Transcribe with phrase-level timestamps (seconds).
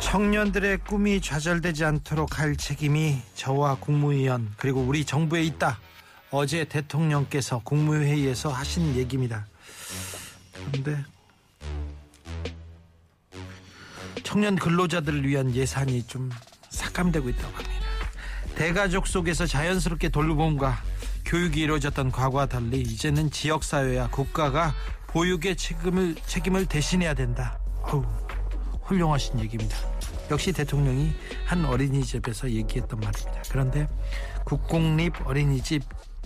[0.00, 5.78] 청년들의 꿈이 좌절되지 않도록 할 책임이 저와 국무위원 그리고 우리 정부에 있다.
[6.30, 9.46] 어제 대통령께서 국무회의에서 하신 얘기입니다.
[10.54, 11.04] 그런데
[14.22, 16.30] 청년 근로자들을 위한 예산이 좀
[16.70, 17.86] 삭감되고 있다고 합니다.
[18.54, 20.82] 대가족 속에서 자연스럽게 돌봄과
[21.24, 24.74] 교육이 이루어졌던 과거와 달리 이제는 지역사회와 국가가
[25.08, 27.58] 보육의 책임을 책임을 대신해야 된다.
[27.82, 28.04] 어우,
[28.96, 29.76] 훌륭하신 얘기입니다.
[30.30, 31.12] 역시 대통령이
[31.46, 33.42] 한 어린이집에서 얘기했던 말입니다.
[33.50, 33.88] 그런데
[34.44, 35.82] 국공립 어린이집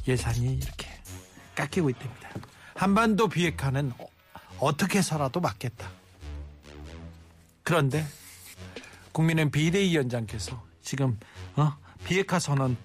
[0.06, 0.88] 예산이 이렇게
[1.54, 2.30] 깎이고 있답니다.
[2.74, 4.06] 한반도 비핵화는 어-
[4.58, 5.88] 어떻게 해서라도 막겠다.
[7.62, 8.04] 그런데
[9.12, 11.18] 국민은 비대위원장께서 지금
[11.56, 11.72] 어?
[12.04, 12.76] 비핵화 선언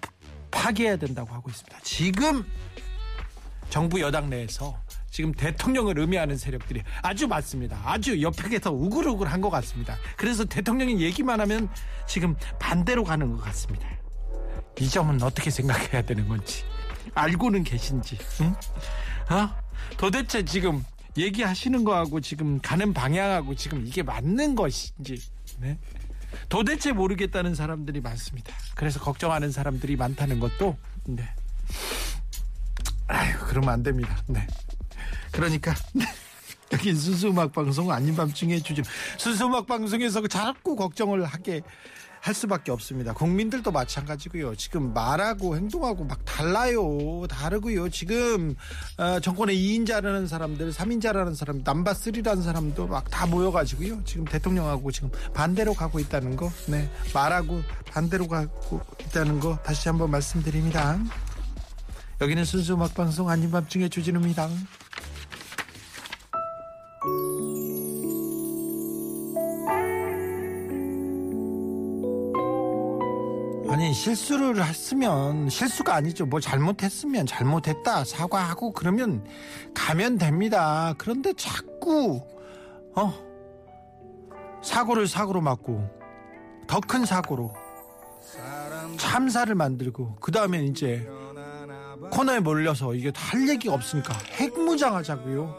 [0.52, 1.80] 파기해야 된다고 하고 있습니다.
[1.84, 2.46] 지금
[3.70, 4.80] 정부 여당 내에서
[5.12, 7.80] 지금 대통령을 의미하는 세력들이 아주 많습니다.
[7.84, 9.98] 아주 옆에서 우글우글한 것 같습니다.
[10.16, 11.70] 그래서 대통령이 얘기만 하면
[12.08, 13.88] 지금 반대로 가는 것 같습니다.
[14.80, 16.64] 이 점은 어떻게 생각해야 되는 건지
[17.14, 18.56] 알고는 계신지, 응?
[19.36, 19.50] 어?
[19.98, 20.84] 도대체 지금
[21.18, 25.22] 얘기하시는 거하고 지금 가는 방향하고 지금 이게 맞는 것인지,
[25.60, 25.78] 네?
[26.48, 28.54] 도대체 모르겠다는 사람들이 많습니다.
[28.76, 31.28] 그래서 걱정하는 사람들이 많다는 것도, 네.
[33.08, 34.18] 아유, 그러면 안 됩니다.
[34.28, 34.48] 네.
[35.32, 35.74] 그러니까
[36.74, 38.84] 여기 순수 음악 방송 아닌 밤중에 주진
[39.18, 41.62] 순수 음악 방송에서 자꾸 걱정을 하게
[42.22, 43.14] 할 수밖에 없습니다.
[43.14, 44.56] 국민들도 마찬가지고요.
[44.56, 47.26] 지금 말하고 행동하고 막 달라요.
[47.28, 47.90] 다르고요.
[47.90, 48.56] 지금
[48.98, 54.04] 어, 정권의 2인자라는 사람들, 3인자라는 사람, 남바3라는 사람도 막 다 모여가지고요.
[54.06, 57.62] 지금 대통령하고 지금 반대로 가고 있다는 거, 네 말하고
[57.92, 61.00] 반대로 가고 있다는 거 다시 한번 말씀드립니다.
[62.22, 64.48] 여기는 순수 음악 방송 아닌 밤중에 주진우입니다.
[74.02, 76.26] 실수를 했으면 실수가 아니죠.
[76.26, 79.24] 뭐 잘못했으면 잘못했다 사과하고 그러면
[79.76, 80.96] 가면 됩니다.
[80.98, 82.20] 그런데 자꾸
[82.96, 83.14] 어
[84.64, 86.02] 사고를 사고로 맞고
[86.68, 87.54] 더 큰 사고로
[88.98, 91.08] 참사를 만들고 그 다음에 이제
[92.12, 95.56] 코너에 몰려서 이게 할 얘기가 없으니까 핵무장하자고요.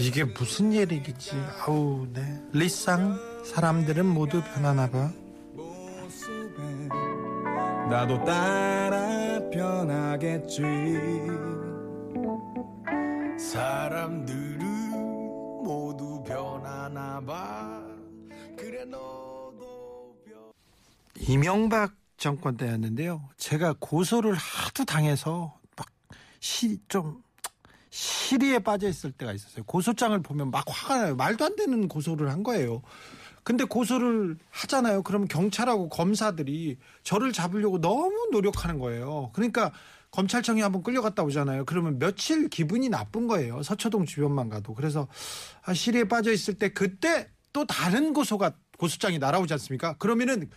[0.00, 1.30] 이게 무슨 얘기겠지?
[1.64, 5.12] 아우 네 리쌍 사람들은 모두 변하나 봐.
[7.94, 10.62] 나도 따라 변하겠지
[13.38, 14.64] 사람들은
[15.62, 17.80] 모두 변하나 봐
[18.58, 20.34] 그래 너도 변
[21.20, 23.28] 이명박 정권 때였는데요.
[23.36, 25.56] 제가 고소를 하도 당해서
[26.40, 27.22] 막시좀
[27.90, 29.62] 시리에 빠져 있을 때가 있었어요.
[29.66, 31.14] 고소장을 보면 막 화가 나요.
[31.14, 32.82] 말도 안 되는 고소를 한 거예요.
[33.44, 35.02] 근데 고소를 하잖아요.
[35.02, 39.30] 그러면 경찰하고 검사들이 저를 잡으려고 너무 노력하는 거예요.
[39.34, 39.70] 그러니까
[40.10, 41.64] 검찰청에 한번 끌려갔다 오잖아요.
[41.66, 43.62] 그러면 며칠 기분이 나쁜 거예요.
[43.62, 44.74] 서초동 주변만 가도.
[44.74, 45.08] 그래서
[45.64, 49.94] 아, 시리에 빠져 있을 때 그때 또 다른 고소가 고소장이 날아오지 않습니까?
[49.98, 50.48] 그러면은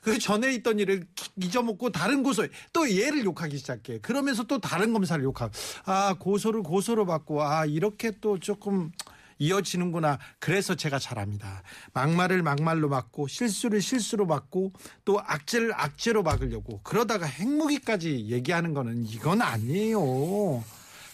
[0.00, 1.04] 그 전에 있던 일을
[1.42, 3.98] 잊어먹고 다른 고소에 또 얘를 욕하기 시작해.
[3.98, 5.52] 그러면서 또 다른 검사를 욕하고.
[5.84, 8.92] 아, 고소를 고소로 받고, 아, 이렇게 또 조금
[9.38, 10.18] 이어지는구나.
[10.38, 11.62] 그래서 제가 잘합니다.
[11.92, 14.72] 막말을 막말로 막고, 실수를 실수로 막고,
[15.04, 16.80] 또 악재를 악재로 막으려고.
[16.82, 20.64] 그러다가 핵무기까지 얘기하는 거는 이건 아니에요.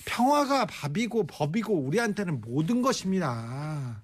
[0.04, 4.02] 평화가 밥이고 법이고 우리한테는 모든 것입니다.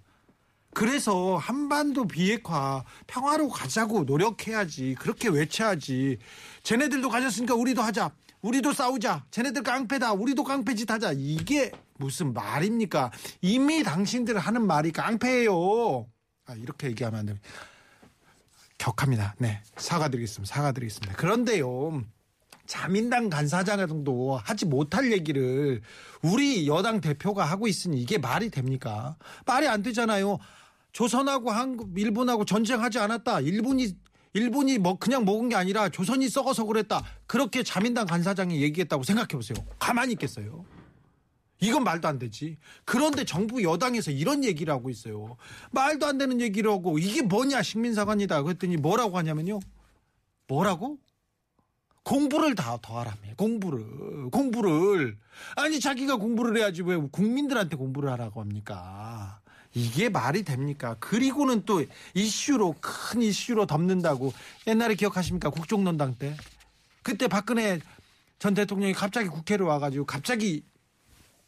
[0.74, 6.18] 그래서 한반도 비핵화 평화로 가자고 노력해야지 그렇게 외쳐야지
[6.62, 8.12] 쟤네들도 가졌으니까 우리도 하자
[8.42, 13.10] 우리도 싸우자 쟤네들 깡패다 우리도 깡패짓 하자 이게 무슨 말입니까
[13.40, 16.06] 이미 당신들 하는 말이 깡패예요
[16.46, 17.48] 아, 이렇게 얘기하면 안 됩니다
[18.78, 22.02] 격합니다 네 사과드리겠습니다 사과드리겠습니다 그런데요
[22.68, 25.80] 자민당 간사장도 하지 못할 얘기를
[26.22, 29.16] 우리 여당 대표가 하고 있으니 이게 말이 됩니까?
[29.46, 30.38] 말이 안 되잖아요.
[30.92, 33.40] 조선하고 한국, 일본하고 전쟁하지 않았다.
[33.40, 33.96] 일본이
[34.34, 37.02] 일본이 뭐 그냥 먹은 게 아니라 조선이 썩어서 그랬다.
[37.26, 39.56] 그렇게 자민당 간사장이 얘기했다고 생각해 보세요.
[39.78, 40.64] 가만히 있겠어요.
[41.60, 42.56] 이건 말도 안 되지.
[42.84, 45.36] 그런데 정부 여당에서 이런 얘기를 하고 있어요.
[45.72, 48.42] 말도 안 되는 얘기를 하고 이게 뭐냐 식민사관이다.
[48.42, 49.58] 그랬더니 뭐라고 하냐면요.
[50.46, 50.98] 뭐라고?
[52.04, 53.34] 공부를 다 더 하라며.
[53.36, 54.30] 공부를.
[54.30, 55.18] 공부를.
[55.56, 59.40] 아니 자기가 공부를 해야지 왜 국민들한테 공부를 하라고 합니까?
[59.74, 60.96] 이게 말이 됩니까?
[61.00, 61.84] 그리고는 또
[62.14, 64.32] 이슈로 큰 이슈로 덮는다고
[64.66, 65.50] 옛날에 기억하십니까?
[65.50, 66.34] 국정농단 때.
[67.02, 67.78] 그때 박근혜
[68.38, 70.62] 전 대통령이 갑자기 국회로 와가지고 갑자기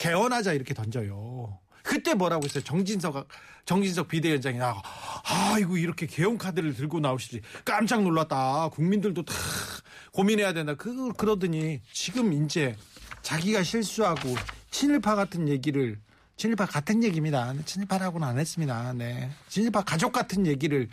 [0.01, 1.59] 개헌하자 이렇게 던져요.
[1.83, 2.65] 그때 뭐라고 했어요?
[2.65, 3.29] 정진석
[3.67, 4.83] 정진석 비대위원장이 나
[5.25, 8.71] 아이고 이렇게 개헌 카드를 들고 나오시지 깜짝 놀랐다.
[8.71, 9.35] 국민들도 다
[10.13, 10.75] 고민해야 된다.
[10.75, 12.75] 그 그러더니 지금 이제
[13.23, 14.35] 자기가 실수하고
[14.71, 15.99] 친일파 같은 얘기를
[16.37, 17.53] 친일파 같은 얘기입니다.
[17.67, 18.95] 친일파라고는 안 했습니다.
[18.95, 19.31] 네.
[19.49, 20.89] 친일파 가족 같은 얘기를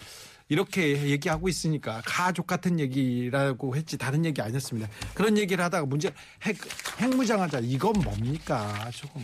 [0.49, 4.87] 이렇게 얘기하고 있으니까 가족 같은 얘기라고 했지 다른 얘기 아니었습니다.
[5.13, 6.13] 그런 얘기를 하다가 문제
[6.43, 6.57] 핵,
[6.99, 9.21] 핵무장하자 이건 뭡니까 조금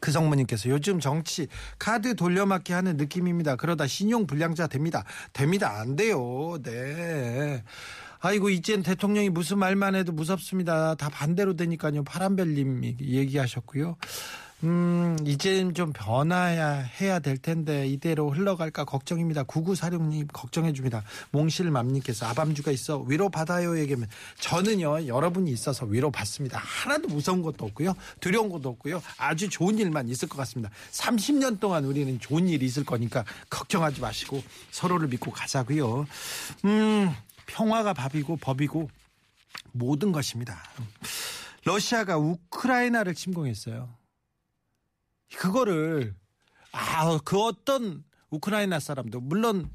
[0.00, 1.46] 그 성모님께서 요즘 정치
[1.78, 3.56] 카드 돌려막기 하는 느낌입니다.
[3.56, 5.04] 그러다 신용 불량자 됩니다.
[5.32, 5.78] 됩니다.
[5.78, 6.58] 안 돼요.
[6.62, 7.62] 네.
[8.20, 10.94] 아이고 이젠 대통령이 무슨 말만 해도 무섭습니다.
[10.94, 12.04] 다 반대로 되니까요.
[12.04, 13.96] 파란별님 얘기하셨고요.
[14.64, 19.42] 음, 이젠 좀 변화야 해야 될 텐데 이대로 흘러갈까 걱정입니다.
[19.44, 21.02] 9946님 걱정해 줍니다.
[21.32, 26.58] 몽실맘님께서 아밤주가 있어 위로 받아요 얘기하면 저는요 여러분이 있어서 위로 받습니다.
[26.58, 27.94] 하나도 무서운 것도 없고요.
[28.20, 29.02] 두려운 것도 없고요.
[29.18, 30.70] 아주 좋은 일만 있을 것 같습니다.
[30.92, 36.06] 30년 동안 우리는 좋은 일이 있을 거니까 걱정하지 마시고 서로를 믿고 가자고요.
[36.66, 37.12] 음,
[37.46, 38.88] 평화가 밥이고 법이고
[39.72, 40.62] 모든 것입니다.
[41.64, 44.01] 러시아가 우크라이나를 침공했어요.
[45.36, 46.14] 그거를
[46.72, 49.68] 아 그 어떤 우크라이나 사람도 물론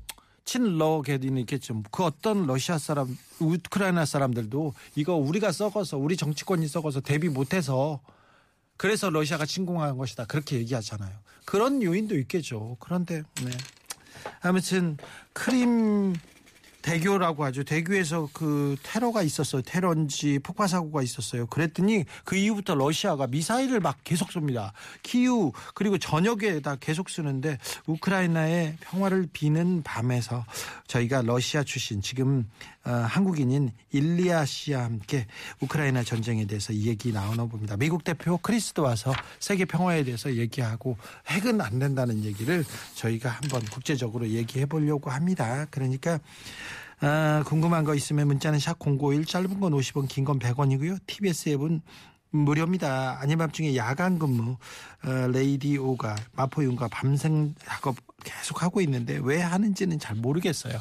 [0.45, 1.83] 친러게디는 있겠죠.
[1.91, 8.01] 그 어떤 러시아 사람, 우크라이나 사람들도 이거 우리가 썩어서 우리 정치권이 썩어서 대비 못해서
[8.77, 10.25] 그래서 러시아가 침공한 것이다.
[10.25, 11.13] 그렇게 얘기하잖아요.
[11.45, 12.77] 그런 요인도 있겠죠.
[12.79, 13.51] 그런데 네.
[14.41, 14.97] 아무튼
[15.33, 16.13] 크림
[16.87, 17.65] 대교라고 하죠.
[17.65, 19.61] 대교에서 그 테러가 있었어요.
[19.61, 21.45] 테러인지 폭파 사고가 있었어요.
[21.47, 24.71] 그랬더니 그 이후부터 러시아가 미사일을 막 계속 쏩니다.
[25.03, 27.57] 키우 그리고 저녁에 다 계속 쓰는데
[27.87, 30.45] 우크라이나의 평화를 비는 밤에서
[30.87, 32.49] 저희가 러시아 출신 지금
[32.85, 35.27] 어, 한국인인 일리아 씨와 함께
[35.59, 37.75] 우크라이나 전쟁에 대해서 얘기 나오나 봅니다.
[37.75, 40.97] 미국 대표 크리스도 와서 세계 평화에 대해서 얘기하고
[41.27, 42.63] 핵은 안 된다는 얘기를
[42.95, 45.67] 저희가 한번 국제적으로 얘기해 보려고 합니다.
[45.69, 46.21] 그러니까
[46.99, 50.99] 아, 궁금한 거 있으면 문자는 샵 051 짧은 건 50원 긴 건 100원이고요.
[51.05, 51.81] TBS 앱은
[52.31, 53.19] 무료입니다.
[53.21, 54.57] 아닌 밤중에 야간 근무
[55.03, 60.79] 어, 레이디오가 마포윤과 밤샘 작업 계속 하고 있는데 왜 하는지는 잘 모르겠어요.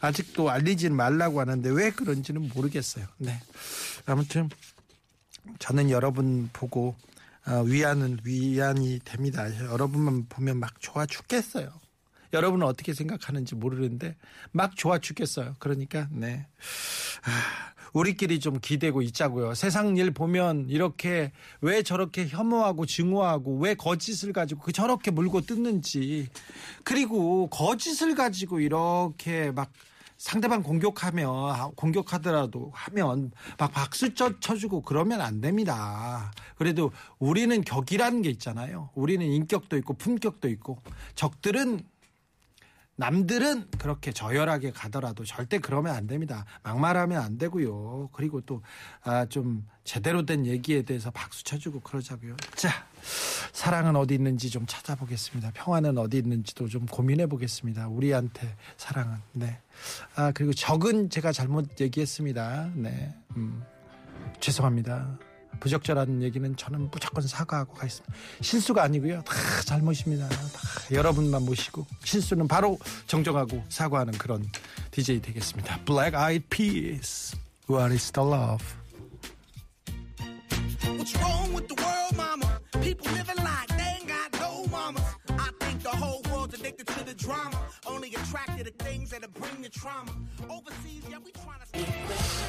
[0.00, 3.06] 아직도 알리지는 말라고 하는데 왜 그런지는 모르겠어요.
[3.18, 3.38] 네.
[4.06, 4.48] 아무튼
[5.58, 6.94] 저는 여러분 보고
[7.46, 9.44] 어, 위안은 위안이 됩니다.
[9.66, 11.70] 여러분만 보면 막 좋아 죽겠어요.
[12.32, 14.16] 여러분은 어떻게 생각하는지 모르는데
[14.52, 15.56] 막 좋아 죽겠어요.
[15.58, 16.46] 그러니까 네.
[17.24, 19.54] 아, 우리끼리 좀 기대고 있자고요.
[19.54, 26.28] 세상 일 보면 이렇게 왜 저렇게 혐오하고 증오하고 왜 거짓을 가지고 그 저렇게 물고 뜯는지
[26.84, 29.70] 그리고 거짓을 가지고 이렇게 막
[30.18, 36.32] 상대방 공격하면 공격하더라도 하면 막 박수 쳐, 쳐주고 그러면 안 됩니다.
[36.56, 36.90] 그래도
[37.20, 38.90] 우리는 격이라는 게 있잖아요.
[38.94, 40.78] 우리는 인격도 있고 품격도 있고
[41.14, 41.82] 적들은
[42.98, 46.44] 남들은 그렇게 저열하게 가더라도 절대 그러면 안 됩니다.
[46.64, 48.10] 막말하면 안 되고요.
[48.12, 48.60] 그리고 또,
[49.02, 52.36] 아, 좀 제대로 된 얘기에 대해서 박수 쳐주고 그러자고요.
[52.56, 52.68] 자,
[53.52, 55.52] 사랑은 어디 있는지 좀 찾아보겠습니다.
[55.54, 57.86] 평화는 어디 있는지도 좀 고민해 보겠습니다.
[57.86, 59.18] 우리한테 사랑은.
[59.32, 59.60] 네.
[60.16, 62.72] 아, 그리고 적은 제가 잘못 얘기했습니다.
[62.74, 63.14] 네.
[63.36, 63.62] 음,
[64.40, 65.18] 죄송합니다.
[65.60, 68.14] 부적절한 얘기는 저는 무조건 사과하고 가겠습니다.
[68.40, 69.22] 실수가 아니고요.
[69.22, 69.34] 다
[69.64, 70.28] 잘못입니다.
[70.28, 70.40] 다
[70.92, 74.46] 여러분만 모시고 실수는 바로 정정하고 사과하는 그런
[74.90, 75.80] DJ 되겠습니다.
[75.84, 77.36] Black Eyed Peas.
[77.68, 78.64] What is the love?
[80.96, 82.60] What's wrong with the world, mama?
[82.80, 83.77] People living like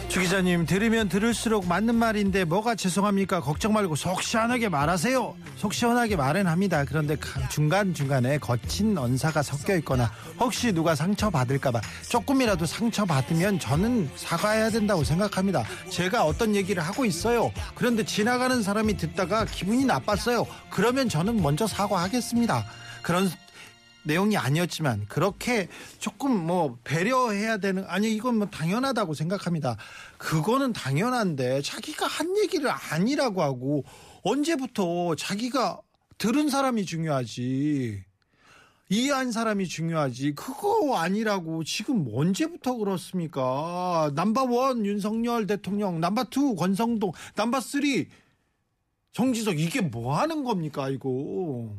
[0.10, 3.42] 주 기자님 들으면 들을수록 맞는 말인데 뭐가 죄송합니까?
[3.42, 5.36] 걱정 말고 속 시원하게 말하세요.
[5.56, 6.84] 속 시원하게 말은 합니다.
[6.88, 7.16] 그런데
[7.50, 14.70] 중간 중간에 거친 언사가 섞여 있거나 혹시 누가 상처 받을까봐 조금이라도 상처 받으면 저는 사과해야
[14.72, 15.64] 된다고 생각합니다.
[15.90, 17.52] 제가 어떤 얘기를 하고 있어요.
[17.76, 20.48] 그런데 지나가는 사람이 듣다가 기분이 나빴어요.
[20.70, 22.66] 그러면 저는 먼저 사과하겠습니다.
[23.04, 23.30] 그런
[24.04, 25.68] 내용이 아니었지만 그렇게
[26.00, 29.78] 조금 뭐 배려해야 되는 아니 이건 뭐 당연하다고 생각합니다.
[30.18, 33.84] 그거는 당연한데 자기가 한 얘기를 아니라고 하고
[34.24, 35.82] 언제부터 자기가
[36.18, 38.04] 들은 사람이 중요하지.
[38.92, 40.34] 이해한 사람이 중요하지.
[40.34, 44.12] 그거 아니라고 지금 언제부터 그렇습니까?
[44.16, 48.08] number one 윤석열 대통령, number two 권성동, number three
[49.12, 51.70] 정진석 이게 뭐 하는 겁니까, 이거?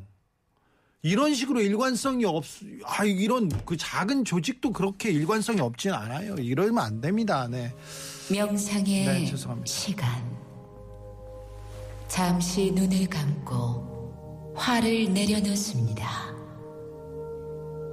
[1.03, 2.45] 이런 식으로 일관성이 없,
[2.85, 6.35] 아, 이런 그 작은 조직도 그렇게 일관성이 없진 않아요.
[6.35, 7.49] 이러면 안 됩니다.
[7.49, 7.73] 네.
[8.31, 9.67] 명상의 네, 죄송합니다.
[9.67, 10.41] 시간.
[12.07, 16.07] 잠시 눈을 감고 화를 내려놓습니다.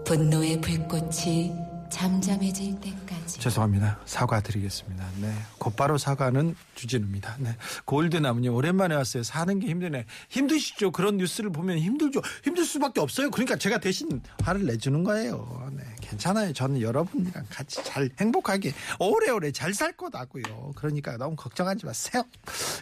[0.06, 1.54] 분노의 불꽃이
[1.90, 3.40] 잠잠해질 때까지.
[3.40, 4.00] 죄송합니다.
[4.06, 5.06] 사과드리겠습니다.
[5.22, 5.34] 네.
[5.58, 7.36] 곧바로 사과는 주진우입니다.
[7.40, 7.56] 네.
[7.86, 9.24] 골드나무님, 오랜만에 왔어요.
[9.24, 10.06] 사는 게 힘드네.
[10.30, 10.92] 힘드시죠?
[10.92, 12.22] 그런 뉴스를 보면 힘들죠.
[12.44, 13.32] 힘들 수밖에 없어요.
[13.32, 15.70] 그러니까 제가 대신 화를 내주는 거예요.
[15.76, 15.84] 네.
[16.02, 16.54] 괜찮아요.
[16.54, 20.72] 저는 여러분이랑 같이 잘 행복하게 오래오래 잘 살 거다고요.
[20.76, 22.24] 그러니까 너무 걱정하지 마세요.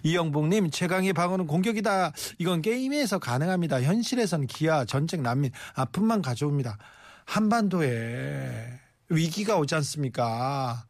[0.04, 2.14] 이영복님, 최강의 방어는 공격이다.
[2.38, 3.82] 이건 게임에서 가능합니다.
[3.82, 6.78] 현실에서는 기아, 전쟁, 난민, 아픔만 가져옵니다.
[7.26, 10.86] 한반도에 위기가 오지 않습니까?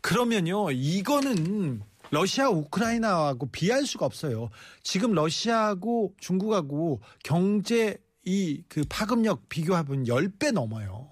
[0.00, 4.50] 그러면요, 이거는 러시아, 우크라이나하고 비할 수가 없어요.
[4.82, 11.10] 지금 러시아하고 중국하고 경제 이 그 파급력 비교하면 10배 넘어요.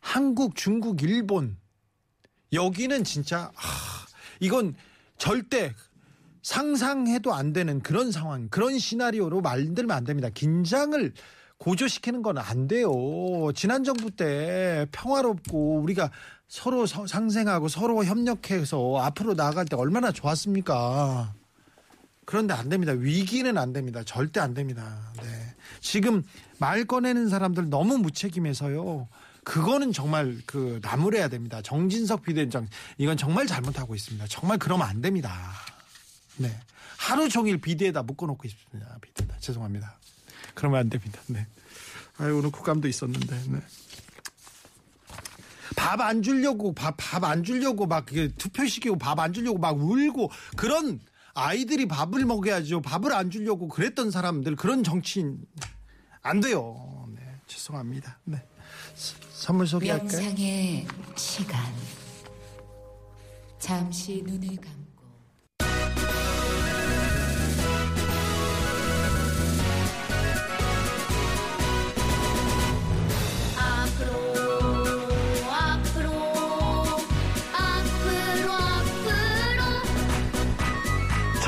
[0.00, 1.56] 한국, 중국, 일본.
[2.52, 4.06] 여기는 진짜, 아,
[4.40, 4.74] 이건
[5.16, 5.74] 절대
[6.42, 10.28] 상상해도 안 되는 그런 상황, 그런 시나리오로 만들면 안 됩니다.
[10.28, 11.12] 긴장을
[11.66, 12.90] 고조시키는 건 안 돼요.
[13.54, 16.10] 지난 정부 때 평화롭고 우리가
[16.48, 21.32] 서로 서- 상생하고 서로 협력해서 앞으로 나아갈 때 얼마나 좋았습니까?
[22.24, 22.92] 그런데 안 됩니다.
[22.92, 24.02] 위기는 안 됩니다.
[24.04, 25.12] 절대 안 됩니다.
[25.22, 25.54] 네.
[25.80, 26.24] 지금
[26.58, 29.08] 말 꺼내는 사람들 너무 무책임해서요.
[29.44, 31.62] 그거는 정말 그 나무래야 됩니다.
[31.62, 32.66] 정진석 비대위원장
[32.98, 34.26] 이건 정말 잘못하고 있습니다.
[34.28, 35.52] 정말 그러면 안 됩니다.
[36.38, 36.50] 네.
[36.98, 38.98] 하루 종일 비대에다 묶어놓고 있습니다.
[39.00, 39.98] 비대에다 죄송합니다.
[40.54, 41.20] 그러면 안 됩니다.
[41.26, 41.46] 네.
[42.18, 43.42] 아유 오늘 국감도 있었는데.
[43.48, 43.60] 네.
[45.76, 50.30] 밥안 주려고 밥 밥 안 주려고 막 그게 투표 시키고 밥 안 주려고 막 울고
[50.56, 51.00] 그런
[51.34, 52.82] 아이들이 밥을 먹여야죠.
[52.82, 55.38] 밥을 안 주려고 그랬던 사람들 그런 정치인
[56.20, 57.08] 안 돼요.
[57.16, 57.22] 네.
[57.46, 58.18] 죄송합니다.
[58.24, 58.42] 네.
[58.94, 60.08] 스- 선물 소개할까요?
[60.08, 61.58] 명상의 시간.
[63.58, 64.81] 잠시 눈을 감고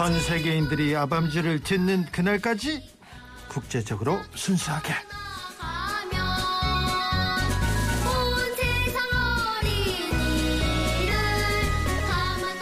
[0.05, 2.87] 전 세계인들이 아밤주를 듣는 그날까지
[3.49, 4.93] 국제적으로 순수하게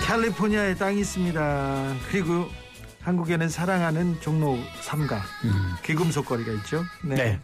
[0.07, 1.97] 캘리포니아에 땅이 있습니다.
[2.13, 2.49] 그리고
[3.01, 5.21] 한국에는 사랑하는 종로 3가
[5.83, 6.85] 귀금속거리가 있죠.
[7.03, 7.41] 네.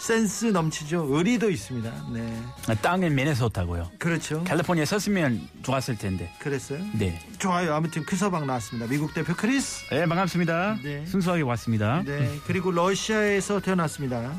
[0.00, 1.06] 센스 넘치죠.
[1.10, 1.92] 의리도 있습니다.
[2.10, 2.42] 네.
[2.80, 3.90] 땅은 미네소타고요.
[3.98, 4.42] 그렇죠.
[4.44, 6.32] 캘리포니아에 섰으면 좋았을 텐데.
[6.38, 6.78] 그랬어요.
[6.94, 7.20] 네.
[7.38, 7.74] 좋아요.
[7.74, 8.88] 아무튼 그 서방 나왔습니다.
[8.88, 9.84] 미국 대표 크리스.
[9.90, 10.78] 네, 반갑습니다.
[10.82, 11.04] 네.
[11.04, 12.02] 순수하게 왔습니다.
[12.06, 12.34] 네.
[12.46, 14.32] 그리고 러시아에서 태어났습니다.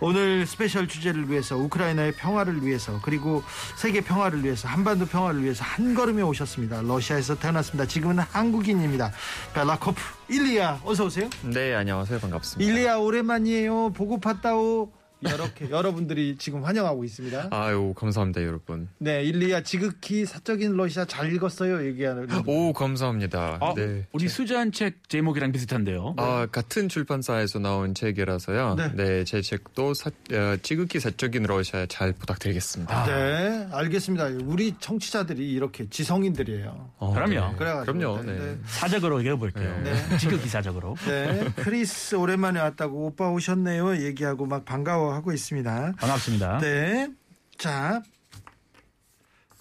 [0.00, 3.42] 오늘 special 주제를 위해서 우크라이나의 평화를 위해서 그리고
[3.76, 6.82] 세계 평화를 위해서 한반도 평화를 위해서 한 걸음에 오셨습니다.
[6.82, 7.86] 러시아에서 태어났습니다.
[7.86, 9.12] 지금은 한국인입니다.
[9.54, 11.28] 벨라코프 일리아 어서 오세요.
[11.42, 12.20] 네, 안녕하세요.
[12.20, 12.70] 반갑습니다.
[12.70, 13.92] 일리아 오랜만이에요.
[13.92, 14.97] 보고팠다오.
[15.20, 17.48] 이렇게 여러분들이 지금 환영하고 있습니다.
[17.50, 18.88] 아유, 감사합니다, 여러분.
[18.98, 21.86] 네, 일리아 지극히 사적인 러시아 잘 읽었어요.
[21.86, 22.28] 얘기하는.
[22.46, 23.58] 오, 감사합니다.
[23.60, 24.06] 아, 네.
[24.12, 26.14] 우리 수잔 책 제목이랑 비슷한데요.
[26.16, 28.74] 아, 같은 출판사에서 나온 책이라서요.
[28.76, 28.92] 네.
[28.94, 33.06] 네, 제 책도 사, 어, 지극히 사적인 러시아 잘 부탁드리겠습니다.
[33.06, 34.26] 네, 알겠습니다.
[34.44, 36.90] 우리 청취자들이 이렇게 지성인들이에요.
[36.98, 37.50] 어, 그럼요.
[37.50, 37.56] 네.
[37.56, 38.22] 그래가지고, 그럼요.
[38.22, 38.38] 네, 네.
[38.38, 38.58] 네.
[38.66, 39.80] 사적으로 얘기해 볼게요.
[39.82, 40.18] 네.
[40.18, 40.96] 지극히 사적으로.
[41.06, 44.04] 네, 크리스 오랜만에 왔다고 오빠 오셨네요.
[44.04, 45.92] 얘기하고 막 반가워 하고 있습니다.
[45.98, 46.58] 반갑습니다.
[46.58, 47.08] 네,
[47.56, 48.02] 자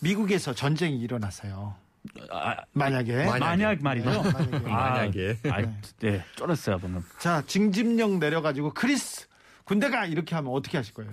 [0.02, 1.76] 미국에서 전쟁이 일어났어요.
[2.32, 3.40] 아, 만약에 만약에.
[3.40, 4.10] 만약 말이죠.
[4.10, 4.60] 네, 만약에.
[4.70, 5.38] 만약에.
[5.50, 7.04] 아, 아, 네, 쫄았어요 방금.
[7.20, 9.28] 자 징집령 내려가지고 크리스
[9.66, 11.12] 군대가 이렇게 하면 어떻게 하실 거예요?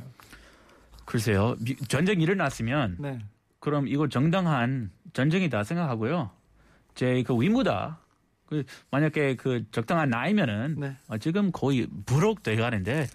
[1.05, 3.19] 글쎄요, 미- 전쟁이 일어났으면 네,
[3.59, 6.31] 그럼 이거 정당한 전쟁이다 생각하고요.
[6.95, 7.99] 제 그 의무다.
[8.47, 10.97] 그 만약에 그 적당한 나이면은 네.
[11.09, 13.07] 어, 지금 거의 부록 돼 가는데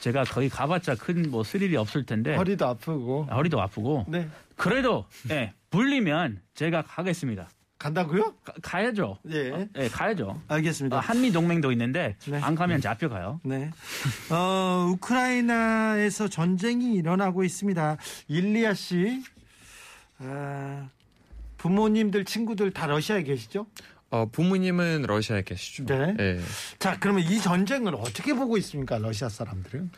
[0.00, 3.26] 제가 거기 가봤자 큰 뭐 스릴이 없을 텐데 허리도 아프고.
[3.28, 7.48] 아, 허리도 아프고 네, 그래도 예 불리면 제가 가겠습니다.
[7.78, 8.34] 간다고요?
[8.62, 10.40] 가, 야죠 예, 예, 가야죠.
[10.48, 10.96] 알겠습니다.
[10.96, 12.40] 어, 한미 동맹도 있는데 네.
[12.40, 13.40] 안 가면 잡혀가요.
[13.44, 13.70] 네.
[14.30, 17.96] 어, 우크라이나에서 전쟁이 일어나고 있습니다.
[18.26, 19.22] 일리아 씨,
[20.18, 20.88] 아,
[21.56, 23.66] 부모님들, 친구들 다 러시아에 계시죠?
[24.10, 25.84] 어, 부모님은 러시아에 계시죠.
[25.84, 26.16] 네.
[26.18, 26.40] 예.
[26.78, 28.98] 자, 그러면 이 전쟁을 어떻게 보고 있습니까?
[28.98, 29.90] 러시아 사람들은?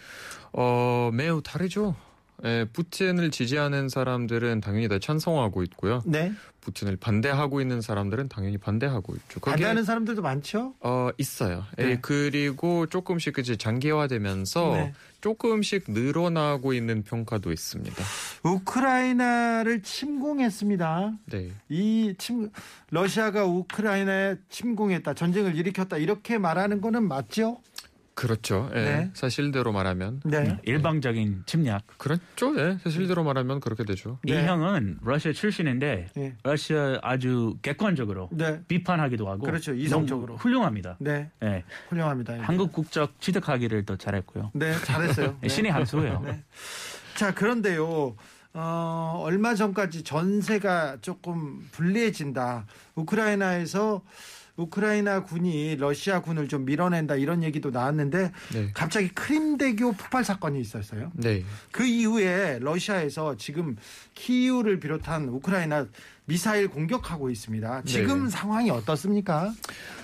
[0.52, 1.94] 어, 매우 다르죠.
[2.44, 6.02] 예, 푸틴을 지지하는 사람들은 당연히 다 찬성하고 있고요.
[6.06, 6.32] 네.
[6.60, 9.40] 푸틴을 반대하고 있는 사람들은 당연히 반대하고 있죠.
[9.40, 10.74] 반대하는 사람들도 많죠?
[10.80, 11.64] 어 있어요.
[11.78, 11.98] 예, 네.
[12.00, 14.92] 그리고 조금씩 이제 장기화되면서 네.
[15.20, 18.04] 조금씩 늘어나고 있는 평가도 있습니다.
[18.42, 21.12] 우크라이나를 침공했습니다.
[21.30, 21.50] 네.
[21.68, 22.50] 이 침,
[22.90, 27.60] 러시아가 우크라이나에 침공했다, 전쟁을 일으켰다, 이렇게 말하는 거는 맞죠?
[28.20, 28.68] 그렇죠.
[28.74, 29.10] 예, 네.
[29.14, 30.58] 사실대로 말하면 네.
[30.64, 31.86] 일방적인 침략.
[31.96, 32.54] 그렇죠.
[32.58, 34.18] 예, 사실대로 말하면 그렇게 되죠.
[34.26, 34.46] 이 네.
[34.46, 36.36] 형은 러시아 출신인데 네.
[36.42, 38.60] 러시아 아주 객관적으로 네.
[38.68, 39.72] 비판하기도 하고 그렇죠.
[39.72, 40.36] 이성적으로.
[40.36, 40.98] 훌륭합니다.
[41.00, 41.30] 네.
[41.40, 41.64] 네.
[41.88, 42.36] 훌륭합니다.
[42.36, 42.40] 예.
[42.42, 44.50] 한국 국적 취득하기를 더 잘했고요.
[44.52, 45.38] 네, 잘했어요.
[45.40, 45.48] 네.
[45.48, 46.20] 신의 한 수예요.
[46.22, 46.44] 네.
[47.16, 48.16] 자, 그런데요.
[48.52, 52.66] 어, 얼마 전까지 전세가 조금 불리해진다.
[52.96, 54.02] 우크라이나에서
[54.60, 58.70] 우크라이나 군이 러시아 군을 좀 밀어낸다 이런 얘기도 나왔는데 네.
[58.74, 61.10] 갑자기 크림대교 폭발 사건이 있었어요.
[61.14, 61.44] 네.
[61.72, 63.76] 그 이후에 러시아에서 지금
[64.14, 65.86] 키이우를 비롯한 우크라이나
[66.30, 67.82] 미사일 공격하고 있습니다.
[67.86, 68.30] 지금 네.
[68.30, 69.52] 상황이 어떻습니까?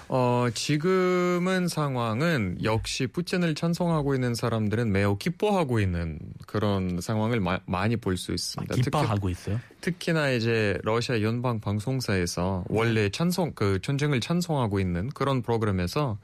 [0.09, 6.18] 어, 지금은 상황은 역시 푸틴을 찬성하고 있는 사람들은 매우 기뻐하고 있는
[6.49, 8.75] 그런 상황을 마- 많이 볼 수 있습니다.
[8.75, 9.61] 특히- 기뻐하고 있어요.
[9.80, 16.18] 특히나 이제 러시아 연방 방송사에서 원래 찬성 그 전쟁을 찬성하고 있는 그런 프로그램에서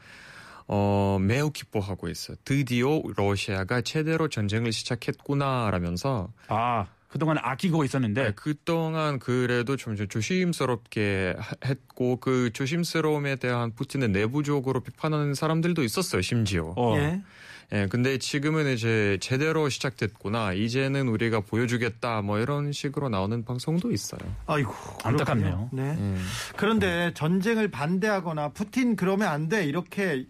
[0.67, 2.37] 어 매우 기뻐하고 있어요.
[2.45, 11.57] 드디어 러시아가 제대로 전쟁을 시작했구나라면서 아 그동안 아끼고 있었는데 네, 그동안 그래도 좀 조심스럽게 하-
[11.67, 16.23] 했고 그 조심스러움에 대한 푸틴은 내부적으로 비판하는 사람들도 있었어요.
[16.23, 16.73] 심지어.
[16.75, 17.21] 어, 예.
[17.75, 20.53] 예, 근데 지금은 이제 제대로 시작됐구나.
[20.55, 22.23] 이제는 우리가 보여주겠다.
[22.23, 24.21] 뭐 이런 식으로 나오는 방송도 있어요.
[24.47, 24.75] 아이고.
[25.05, 25.69] 안타깝네요.
[25.73, 25.83] 네.
[25.83, 26.23] 음.
[26.57, 30.25] 그런데 전쟁을 반대하거나 푸틴 그러면 안 돼 이렇게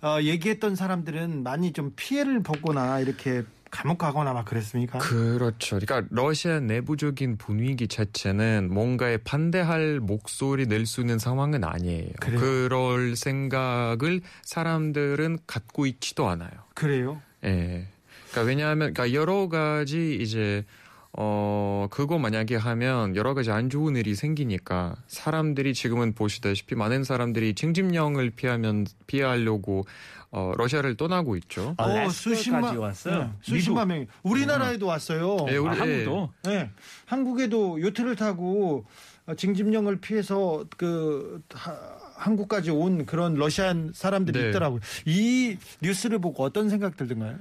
[0.00, 4.98] 어, 얘기했던 사람들은 많이 좀 피해를 보거나 이렇게 감옥 가거나 막 그랬습니까?
[4.98, 5.78] 그렇죠.
[5.78, 12.12] 그러니까 러시아 내부적인 분위기 자체는 뭔가에 반대할 목소리 낼 수 있는 상황은 아니에요.
[12.20, 12.40] 그래요?
[12.40, 16.50] 그럴 생각을 사람들은 갖고 있지도 않아요.
[16.74, 17.20] 그래요?
[17.44, 17.86] 예.
[18.30, 20.64] 그러니까 왜냐하면 그러니까 여러 가지 이제
[21.12, 27.54] 어 그거 만약에 하면 여러 가지 안 좋은 일이 생기니까 사람들이 지금은 보시다시피 많은 사람들이
[27.54, 29.84] 징집령을 피하면 피하려고
[30.30, 31.74] 어 러시아를 떠나고 있죠.
[31.78, 33.18] 아, 어, 레스토까지 왔어요?
[33.22, 35.38] 네, 수십만 명이 우리나라에도 왔어요.
[35.48, 36.70] 예, 우리- 아, 한국도 네,
[37.06, 38.84] 한국에도 요트를 타고
[39.26, 41.76] 어, 징집령을 피해서 그 하-
[42.16, 44.48] 한국까지 온 그런 러시안 사람들이 네.
[44.50, 44.80] 있더라고요.
[45.06, 47.36] 이 뉴스를 보고 어떤 생각 들던가요?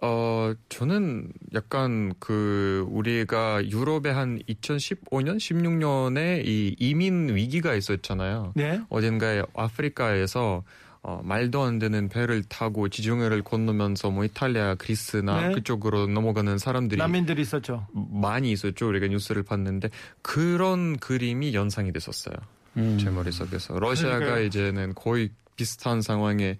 [0.00, 8.52] 어, 저는 약간 그 우리가 유럽에 한 2015년, 16년에 이 이민 위기가 있었잖아요.
[8.54, 8.80] 네.
[8.90, 10.62] 어딘가에 아프리카에서
[11.02, 15.54] 어, 말도 안 되는 배를 타고 지중해를 건너면서 뭐 이탈리아, 그리스나 네.
[15.54, 17.86] 그쪽으로 넘어가는 사람들이 난민들이 있었죠.
[17.92, 18.88] 많이 있었죠.
[18.88, 19.90] 우리가 뉴스를 봤는데
[20.22, 22.34] 그런 그림이 연상이 됐었어요.
[22.76, 22.98] 음.
[22.98, 24.44] 제 머릿속에서 러시아가 그러니까요.
[24.46, 26.58] 이제는 거의 비슷한 상황에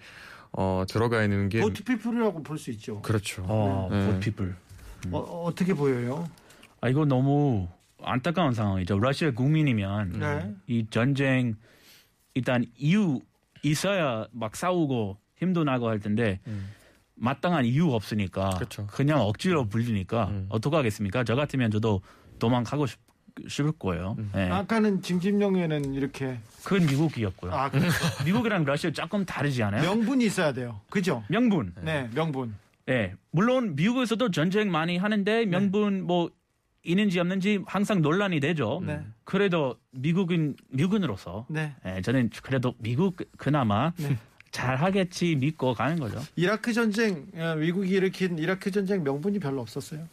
[0.53, 3.01] 어, 들어가 있는 게 보트피플이라고 볼 수 있죠.
[3.03, 3.45] 그렇죠.
[3.47, 4.07] 어, 네.
[4.13, 4.57] 보피플.
[5.13, 6.29] 어, 어떻게 보여요?
[6.81, 7.69] 아 이거 너무
[8.03, 8.99] 안타까운 상황이죠.
[8.99, 10.55] 러시아 국민이면 네.
[10.69, 11.55] 이 전쟁
[12.35, 13.21] 일단 이유
[13.63, 16.71] 있어야 막 싸우고 힘도 나고 할 텐데 음.
[17.15, 18.87] 마땅한 이유 없으니까 그렇죠.
[19.05, 20.47] 냥 억지로 불리니까 음.
[20.49, 21.25] 어떡하겠습니까?
[21.25, 22.01] 저 같으면 저도
[22.39, 22.99] 도망가고 싶,
[23.49, 24.17] 싶을 거예요.
[24.19, 24.31] 음.
[24.35, 24.51] 네.
[24.51, 27.53] 아까는 징집령에는 이렇게 그건 미국이었고요.
[27.53, 27.79] 아, 그
[28.25, 29.83] 미국이랑 러시아 조금 다르지 않아요?
[29.83, 30.81] 명분이 있어야 돼요.
[30.91, 31.25] 그죠?
[31.29, 31.75] 명분.
[31.83, 32.55] 네, 명분.
[32.87, 33.15] 네.
[33.31, 36.31] 물론 미국에서도 전쟁 많이 하는데 명분 뭐
[36.89, 38.83] 있는지 없는지 항상 논란이 되죠.
[38.85, 39.01] 네.
[39.25, 41.75] 그래도 미국인 미국인으로서 네.
[41.85, 44.17] 예, 저는 그래도 미국 그나마 네.
[44.51, 46.19] 잘하겠지 믿고 가는 거죠.
[46.35, 50.09] 이라크 전쟁 어, 미국이 일으킨 이라크 전쟁 명분이 별로 없었어요.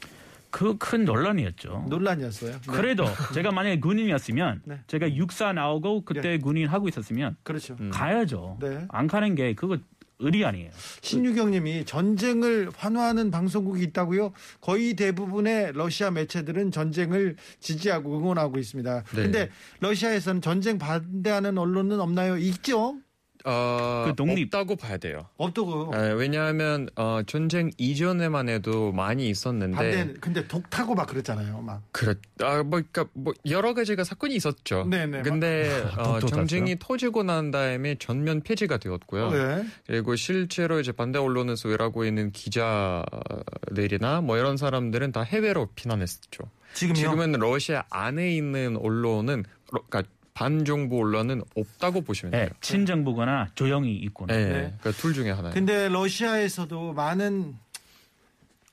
[0.51, 1.85] 그 큰 논란이었죠.
[1.89, 2.51] 논란이었어요.
[2.51, 2.59] 네.
[2.71, 4.79] 그래도 제가 만약에 군인이었으면 네.
[4.87, 7.75] 제가 육사 나오고 그때 군인 하고 있었으면 그렇죠.
[7.79, 7.89] 음.
[7.91, 8.57] 가야죠.
[8.61, 8.85] 네.
[8.89, 9.77] 안 가는 게 그거
[10.19, 10.71] 의리 아니에요.
[11.01, 14.33] 신유경님이 전쟁을 환호하는 방송국이 있다고요.
[14.61, 19.03] 거의 대부분의 러시아 매체들은 전쟁을 지지하고 응원하고 있습니다.
[19.03, 19.21] 네.
[19.21, 19.49] 근데
[19.79, 22.37] 러시아에서는 전쟁 반대하는 언론은 없나요?
[22.37, 22.97] 있죠.
[23.45, 24.45] 어, 그 독립.
[24.53, 25.27] 없다고 봐야 돼요.
[25.37, 25.91] 없다고.
[25.95, 30.13] 예, 왜냐하면 어, 전쟁 이전에만 해도 많이 있었는데 반대.
[30.19, 31.61] 근데 독타고 막 그랬잖아요.
[31.61, 31.83] 막.
[31.91, 34.85] 그렇 아, 뭐, 그러니까 뭐 여러 가지가 사건이 있었죠.
[34.89, 35.21] 네네.
[35.21, 39.29] 근데 어, 전쟁이 터지고 난 다음에 전면 폐지가 되었고요.
[39.29, 39.65] 네.
[39.85, 46.43] 그리고 실제로 이제 반대 언론에서 일하고 있는 기자들이나 뭐 이런 사람들은 다 해외로 피난했죠.
[46.73, 46.95] 지금요.
[46.95, 50.03] 지금은 러시아 안에 있는 언론은 러- 그러니까
[50.35, 52.45] 반정부 언론은 없다고 보시면 돼요.
[52.45, 54.35] 네, 친정부거나 조용히 있거나.
[54.35, 54.43] 네.
[54.43, 54.51] 네.
[54.79, 55.53] 그러니까 둘 중에 하나예요.
[55.53, 57.55] 근데 러시아에서도 많은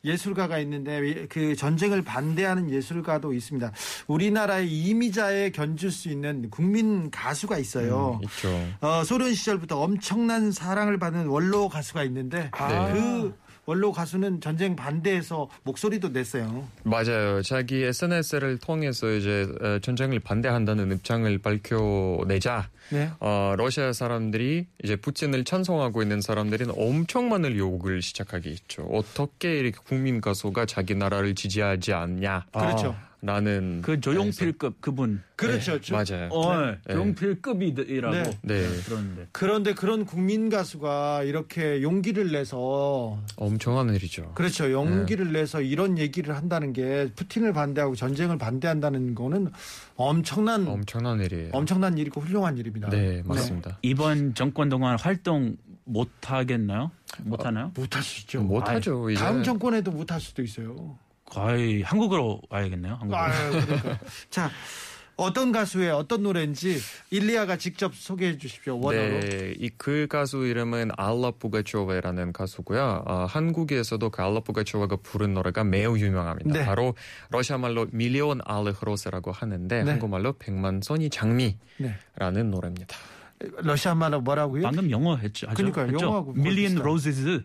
[0.05, 3.72] 예술가가 있는데 그 전쟁을 반대하는 예술가도 있습니다.
[4.09, 8.18] 우리나라의 이미자에 견줄 수 있는 국민 가수가 있어요.
[8.20, 8.68] 음, 있죠.
[8.81, 12.92] 어, 소련 시절부터 엄청난 사랑을 받는 원로 가수가 있는데 네.
[12.92, 16.66] 그 원로 가수는 전쟁 반대해서 목소리도 냈어요.
[16.83, 17.42] 맞아요.
[17.42, 23.11] 자기 SNS를 통해서 이제 어, 전쟁을 반대한다는 입장을 밝혀내자 네.
[23.20, 28.83] 어, 러시아 사람들이 이제 푸틴을 찬송하고 있는 사람들은 엄청 많은 욕을 시작하게 했죠.
[28.90, 32.46] 어떻게 이렇게 국민 가수가 자기 나라를 지지하지 않냐?
[32.53, 32.96] 그렇죠.
[33.24, 35.22] 라는 그 조용필급 그분.
[35.37, 35.78] 그렇죠.
[35.78, 36.28] 네, 저- 맞아요.
[36.32, 36.78] 어, 네.
[36.90, 38.38] 조용필급이라고 네.
[38.42, 38.68] 네.
[38.82, 39.28] 들었는데.
[39.30, 44.32] 그런데 그런 국민 가수가 이렇게 용기를 내서 엄청난 일이죠.
[44.35, 44.72] 그렇죠.
[44.72, 45.40] 용기를 네.
[45.40, 49.52] 내서 이런 얘기를 한다는 게 푸틴을 반대하고 전쟁을 반대한다는 거는
[49.94, 51.50] 엄청난 엄청난 일이에요.
[51.52, 52.88] 엄청난 일이고 훌륭한 일입니다.
[52.88, 53.78] 네, 맞습니다.
[53.82, 56.90] 이번 정권 동안 활동 못 하겠나요?
[57.22, 57.70] 못 하나요?
[57.76, 58.42] 못할 수 있죠.
[58.42, 59.11] 못 하죠.
[59.11, 60.98] 이제 다음 정권에도 못 할 수도 있어요.
[61.33, 62.92] 거의 한국으로 와야겠네요.
[62.95, 63.18] 한국으로.
[63.18, 63.99] 아유, 그러니까.
[64.29, 64.51] 자,
[65.16, 66.79] 어떤 가수의 어떤 노래인지
[67.11, 68.79] 일리아가 직접 소개해 주십시오.
[68.79, 69.21] 원어로.
[69.21, 73.05] 네, 이 그 가수 이름은 알라 푸가초바라는 가수고요.
[73.07, 76.53] 어, 한국에서도 그 알라 푸가초바가 부른 노래가 매우 유명합니다.
[76.53, 76.64] 네.
[76.66, 76.95] 바로
[77.31, 79.90] 러시아 말로 Миллион алых роз라고 하는데 네.
[79.90, 82.42] 한국말로 백만 송이 장미라는 네.
[82.42, 82.97] 노래입니다.
[83.59, 84.62] 러시아 말로 뭐라고요?
[84.62, 85.47] 방금 영어 했죠.
[85.51, 86.07] 했죠?
[86.07, 86.74] 영어하고 뭐 million.
[86.76, 87.42] Roses.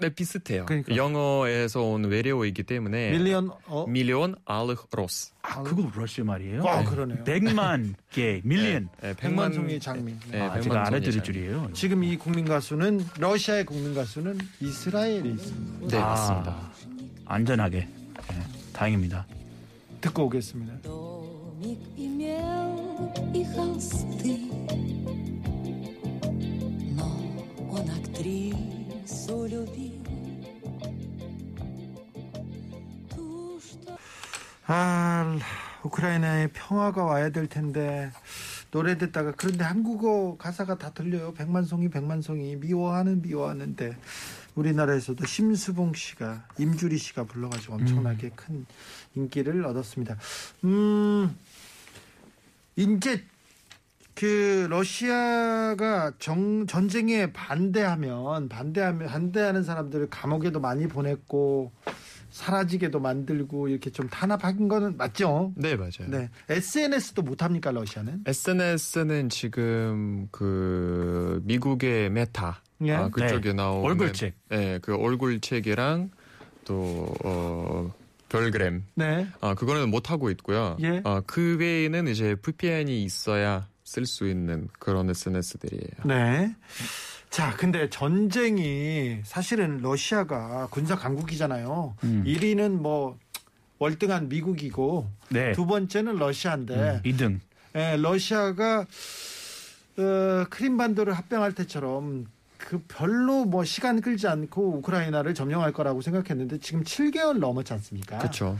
[0.00, 0.66] 네, 비슷해요.
[0.66, 0.96] 그러니까.
[0.96, 3.86] 영어에서 온 외래어이기 때문에 밀리언 어?
[3.86, 5.32] 밀리온 알흐로스.
[5.42, 6.62] 아, 그거 러시아 말이에요?
[6.66, 7.22] 아, 그러네요.
[7.24, 8.88] 백만 개, 밀리언.
[9.02, 10.14] 네, 백만 송이 장미.
[10.30, 11.22] 네, 아, 제가 알아들을.
[11.22, 11.70] 줄이에요.
[11.74, 15.88] 지금 이 국민 가수는 러시아의 국민 가수는 이스라엘에 있습니다.
[15.88, 16.72] 네, 아, 맞습니다.
[17.26, 17.80] 안전하게.
[17.80, 18.40] 네,
[18.72, 19.26] 다행입니다.
[20.00, 20.74] 듣고 오겠습니다.
[29.03, 30.03] Домик имел и холсты, но он актрису любил.
[33.09, 33.97] Ту, что
[34.67, 35.37] 아,
[35.83, 38.11] 우크라이나에 평화가 와야 될 텐데
[38.71, 41.33] 노래 듣다가 그런데 한국어 가사가 다 들려요.
[41.33, 43.97] 백만송이 백만송이 미워하는 미워하는데
[44.55, 48.65] 우리나라에서도 심수봉 씨가 임주리 씨가 불러가지고 엄청나게 큰
[49.15, 50.17] 인기를 얻었습니다.
[50.65, 51.35] 음,
[52.75, 53.23] 이제
[54.14, 61.72] 그 러시아가 정, 전쟁에 반대하면 반대하면 반대하는 사람들을 감옥에도 많이 보냈고
[62.30, 65.52] 사라지게도 만들고 이렇게 좀 탄압한 거는 맞죠?
[65.56, 66.08] 네, 맞아요.
[66.08, 66.28] 네.
[66.48, 68.24] SNS도 못 합니까 러시아는?
[68.26, 72.92] SNS는 지금 그 미국의 메타 예.
[72.92, 74.34] 아, 그쪽에 네, 나오는 얼굴책.
[74.48, 76.10] 네, 그 얼굴책이랑
[76.64, 77.92] 또 어,
[78.28, 79.28] 별그램 네.
[79.40, 80.76] 아 그거는 못 하고 있고요.
[80.82, 81.02] 예.
[81.04, 86.04] 아, 그 외에는 이제 VPN이 있어야 쓸 수 있는 그런 SNS들이에요.
[86.06, 86.54] 네.
[87.30, 91.96] 자, 근데 전쟁이 사실은 러시아가 군사 강국이잖아요.
[92.04, 92.24] 음.
[92.26, 93.18] 1위는 뭐
[93.78, 95.52] 월등한 미국이고 네.
[95.52, 97.40] 두 번째는 러시아인데 2등.
[97.76, 98.86] 예, 러시아가
[99.96, 106.82] 어, 크림반도를 합병할 때처럼 그 별로 뭐 시간 끌지 않고 우크라이나를 점령할 거라고 생각했는데 지금
[106.82, 108.18] 7개월 넘었지 않습니까?
[108.18, 108.56] 그렇죠.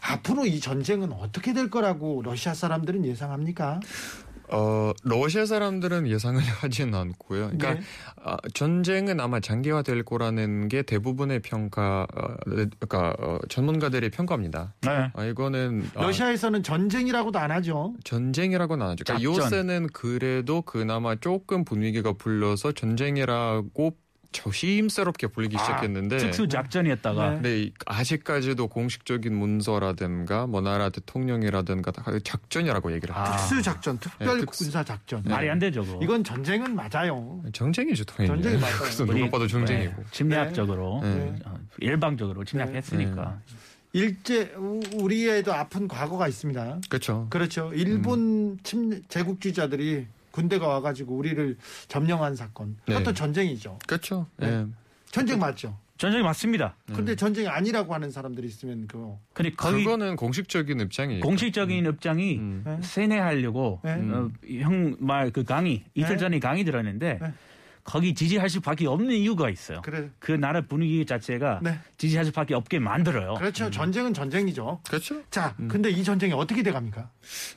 [0.00, 3.80] 앞으로 이 전쟁은 어떻게 될 거라고 러시아 사람들은 예상합니까?
[4.50, 7.50] 어, 러시아 사람들은 예상을 하지는 않고요.
[7.50, 7.80] 그러니까 네.
[8.22, 14.74] 아, 전쟁은 아마 장기화될 거라는 게 대부분의 평가, 어, 그러니까 어, 전문가들의 평가입니다.
[14.82, 15.10] 네.
[15.12, 17.94] 아, 이거는 아, 러시아에서는 전쟁이라고도 안 하죠.
[18.04, 19.04] 전쟁이라고는 안 하죠.
[19.04, 19.22] 그러니까.
[19.24, 23.96] 요새는 그래도 그나마 조금 분위기가 불러서 전쟁이라고
[24.32, 27.34] 조심스럽게 불리기 시작했는데 특수 작전이었다가 네.
[27.36, 33.24] 근데 이- 아직까지도 공식적인 문서라든가 뭐 나라 대통령이라든가 다 작전이라고 얘기를 해요.
[33.24, 35.22] 아, 특수 작전, 특별 네, 특수- 군사 작전.
[35.24, 35.82] 말이 안 되죠.
[35.84, 36.00] 그거.
[36.02, 37.42] 이건 전쟁은 맞아요.
[37.52, 38.42] 전쟁이죠, 당연히.
[38.42, 38.76] 전쟁이 맞아요.
[38.80, 39.94] 그래서 누가 봐도 전쟁이고.
[39.96, 41.34] 네, 침략적으로 네.
[41.46, 43.40] 어, 일방적으로 침략했으니까.
[43.94, 46.80] 일제 우- 우리에도 아픈 과거가 있습니다.
[46.90, 47.26] 그렇죠.
[47.30, 47.70] 그렇죠.
[47.74, 51.56] 일본 침 제국주의자들이 군대가 와가지고 우리를
[51.88, 52.76] 점령한 사건.
[52.86, 53.14] 그것도 네.
[53.14, 53.78] 전쟁이죠.
[53.86, 54.26] 그렇죠.
[54.36, 54.48] 네.
[54.48, 54.66] 예.
[55.10, 55.76] 전쟁 맞죠.
[55.98, 56.76] 전쟁이 맞습니다.
[56.94, 59.18] 근데 전쟁이 아니라고 하는 사람들이 있으면 그거.
[59.32, 61.20] 근데 거기 그거는 공식적인 입장이에요.
[61.22, 62.62] 공식적인 입장이 음.
[62.64, 62.78] 네.
[62.82, 63.94] 세뇌하려고 네.
[63.94, 64.30] 어,
[64.62, 66.16] 형말 그 강의 이틀 네.
[66.16, 67.32] 전에 강의 들었는데 네.
[67.88, 69.80] 거기 지지할 수밖에 없는 이유가 있어요.
[69.80, 70.10] 그래.
[70.18, 71.78] 그 나라 분위기 자체가 네.
[71.96, 73.36] 지지할 수밖에 없게 만들어요.
[73.38, 73.70] 그렇죠.
[73.70, 74.80] 전쟁은 전쟁이죠.
[74.86, 75.22] 그렇죠.
[75.30, 77.08] 자, 근데 이 전쟁이 어떻게 돼갑니까?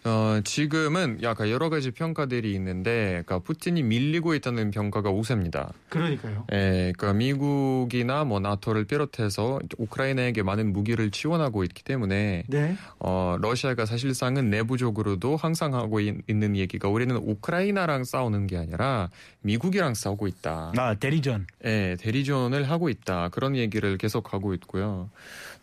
[0.05, 5.73] 어, 지금은 약간 여러 가지 평가들이 있는데, 그러니까 푸틴이 밀리고 있다는 평가가 우세입니다.
[5.89, 6.47] 그러니까요.
[6.53, 12.77] 예, 그러니까 미국이나 뭐 나토를 비롯해서 우크라이나에게 많은 무기를 지원하고 있기 때문에 네.
[12.99, 19.09] 어, 러시아가 사실상은 내부적으로도 항상 하고 있, 는 얘기가 우리는 우크라이나랑 싸우는 게 아니라
[19.41, 20.71] 미국이랑 싸우고 있다.
[20.77, 21.47] 아 대리전.
[21.65, 23.29] 예, 대리전을 하고 있다.
[23.29, 25.09] 그런 얘기를 계속 하고 있고요.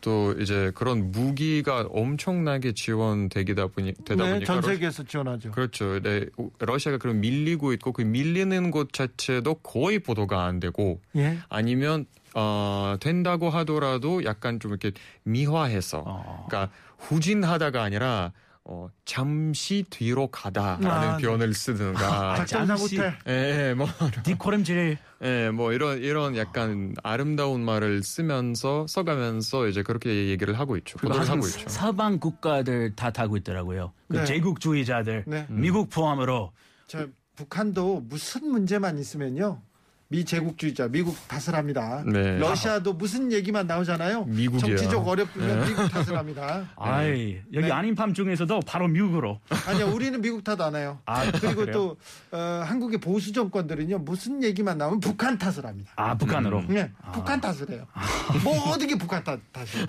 [0.01, 5.51] 또 이제 그런 무기가 엄청나게 지원되기다 보니 되다 네, 보니까 전 러- 세계에서 지원하죠.
[5.51, 6.01] 그렇죠.
[6.01, 11.39] 네, 우- 러시아가 그럼 밀리고 있고 그 밀리는 곳 자체도 거의 보도가 안 되고 예.
[11.49, 14.93] 아니면 어, 된다고 하더라도 약간 좀 이렇게
[15.25, 16.47] 미화해서 어.
[16.49, 18.33] 그러니까 후진하다가 아니라
[18.71, 21.23] 어, 잠시 뒤로 가다라는 아, 네.
[21.25, 23.15] 표현을 쓰든가 작전사 잠시- 못해.
[23.27, 23.87] 예, 뭐
[24.25, 24.99] 뒷걸음질.
[25.23, 30.99] 예, 뭐 이런 이런 약간 아름다운 말을 쓰면서 써가면서 이제 그렇게 얘기를 하고 있죠.
[31.03, 31.67] 하고 있죠.
[31.67, 33.93] 서방 국가들 다 타고 있더라고요.
[34.11, 34.25] 그 네.
[34.27, 35.47] 제국주의자들, 네.
[35.49, 36.53] 미국 포함으로
[36.87, 39.63] 저 북한도 무슨 문제만 있으면요.
[40.11, 42.03] 미 제국주의자, 미국 탓을 합니다.
[42.07, 42.39] 네.
[42.39, 44.25] 러시아도 무슨 얘기만 나오잖아요.
[44.25, 44.77] 미국이야.
[44.77, 46.67] 정치적 어렵으면 미국 탓을 합니다.
[46.77, 47.73] 아이 여기 네.
[47.73, 49.39] 아닌 밤 중에서도 바로 미국으로.
[49.67, 50.99] 아니요, 우리는 미국 탓 안 해요.
[51.05, 51.73] 아, 그리고 그래요?
[51.73, 51.97] 또
[52.33, 55.93] 어, 한국의 보수 정권들은요 무슨 얘기만 나오면 북한 탓을 합니다.
[55.97, 56.65] 아 북한으로.
[56.69, 57.87] 네, 북한 탓을 해요.
[58.43, 59.87] 모든 게 북한 탓, 탓이에요.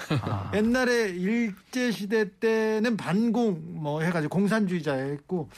[0.53, 5.49] 옛날에 일제 시대 때는 반공 뭐 해가지고 공산주의자였고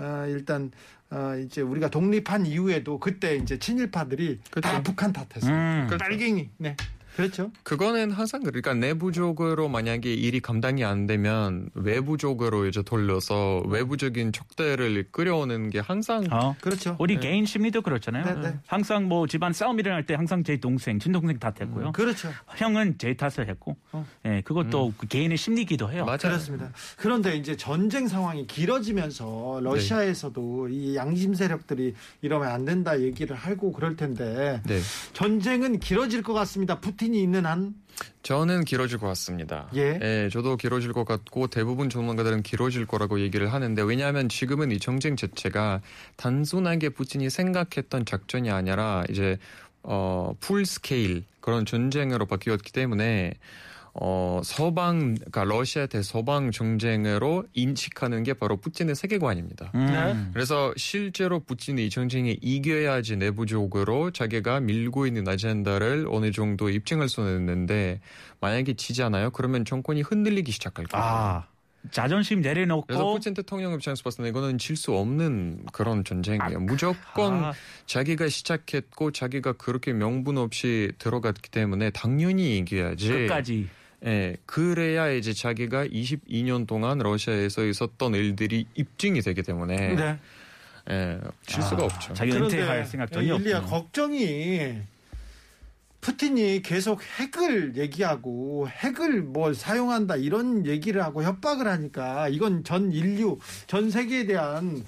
[0.00, 0.70] 어, 일단
[1.10, 5.52] 어, 이제 우리가 독립한 이후에도 그때 이제 친일파들이 다 북한 탓했어요.
[5.54, 5.86] 음.
[5.88, 6.04] 그렇죠.
[6.04, 6.50] 빨갱이.
[6.58, 6.76] 네,
[7.18, 7.50] 그렇죠.
[7.64, 15.70] 그거는 항상 그러니까 내부적으로 만약에 일이 감당이 안 되면 외부적으로 이제 돌려서 외부적인 척대를 끌어오는
[15.70, 16.54] 게 항상 어.
[16.60, 16.94] 그렇죠.
[17.00, 18.24] 우리 개인 심리도 그렇잖아요.
[18.24, 18.58] 네, 네.
[18.68, 21.90] 항상 뭐 집안 싸움 일어날 때 항상 제 동생, 친동생 탓했고요.
[21.90, 22.30] 그렇죠.
[22.56, 24.06] 형은 제 탓을 했고, 어.
[24.24, 26.04] 예, 그것도 그 개인의 심리기도 해요.
[26.04, 26.18] 맞아요.
[26.18, 26.70] 그렇습니다.
[26.96, 33.96] 그런데 이제 전쟁 상황이 길어지면서 러시아에서도 이 양심 세력들이 이러면 안 된다 얘기를 하고 그럴
[33.96, 34.78] 텐데 네.
[35.14, 36.78] 전쟁은 길어질 것 같습니다.
[36.78, 37.74] 푸틴 이 있는 한.
[38.22, 39.68] 저는 길어질 것 같습니다.
[39.74, 40.28] 예.
[40.32, 45.80] 저도 길어질 것 같고 대부분 전문가들은 길어질 거라고 얘기를 하는데 왜냐하면 지금은 이 정쟁 자체가
[46.16, 49.38] 단순하게 푸틴이 생각했던 작전이 아니라 이제
[49.82, 53.34] 어, full scale 그런 전쟁으로 바뀌었기 때문에
[53.94, 59.72] 어, 서방, 그러니까 러시아 대 서방 전쟁으로 인식하는 게 바로 푸틴의 세계관입니다.
[59.74, 59.86] 음.
[59.86, 60.30] 네.
[60.32, 67.38] 그래서 실제로 푸틴이 이 전쟁에 이겨야지 내부적으로 자기가 밀고 있는 아젠다를 어느 정도 입증할 수는
[67.40, 68.00] 있는데
[68.40, 69.30] 만약에 지잖아요.
[69.30, 71.04] 그러면 정권이 흔들리기 시작할 거예요.
[71.04, 71.46] 아,
[71.90, 76.60] 자존심 내려놓고 그래서 푸틴 대통령 입장에서 봤을 때 이거는 질 수 없는 그런 전쟁이에요.
[76.60, 77.52] 무조건 아,
[77.86, 83.08] 자기가 시작했고 자기가 그렇게 명분 없이 들어갔기 때문에 당연히 이겨야지.
[83.08, 83.68] 끝까지.
[84.06, 90.18] 예, 그래야 이제 자기가 22년 동안 러시아에서 있었던 일들이 입증이 되기 때문에 네.
[90.90, 92.12] 예, 질 수가 아, 없죠.
[92.14, 93.70] 자기 은퇴할 생각 전혀 일리야 없고.
[93.70, 94.76] 걱정이
[96.00, 103.38] 푸틴이 계속 핵을 얘기하고 핵을 뭐 사용한다 이런 얘기를 하고 협박을 하니까 이건 전 인류
[103.66, 104.84] 전 세계에 대한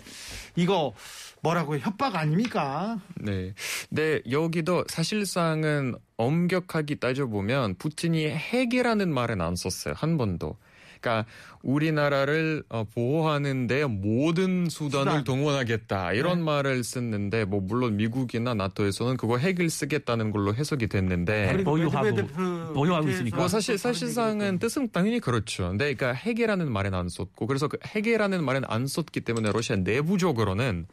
[0.56, 0.94] 이거
[1.42, 3.00] 뭐라고 요 협박 아닙니까?
[3.16, 3.54] 네.
[3.88, 9.94] 네, 여기도 사실상은 엄격하게 따져보면 푸틴이 핵이라는 말은 안 썼어요.
[9.96, 10.56] 한 번도.
[11.00, 11.26] 그러니까
[11.62, 15.24] 우리나라를 어, 보호하는데 모든 수단을 수단.
[15.24, 16.44] 동원하겠다 이런 네.
[16.44, 22.72] 말을 썼는데 뭐 물론 미국이나 나토에서는 그거 핵을 쓰겠다는 걸로 해석이 됐는데 핵 보유하고, 메드베데프
[22.74, 23.36] 보유하고 밑에서 있으니까.
[23.36, 25.68] 뭐 사실 사실상은 뜻은 당연히 그렇죠.
[25.68, 30.86] 근데 그러니까 핵이라는 말은 안 썼고 그래서 그 핵이라는 말은 안 썼기 때문에 러시아 내부적으로는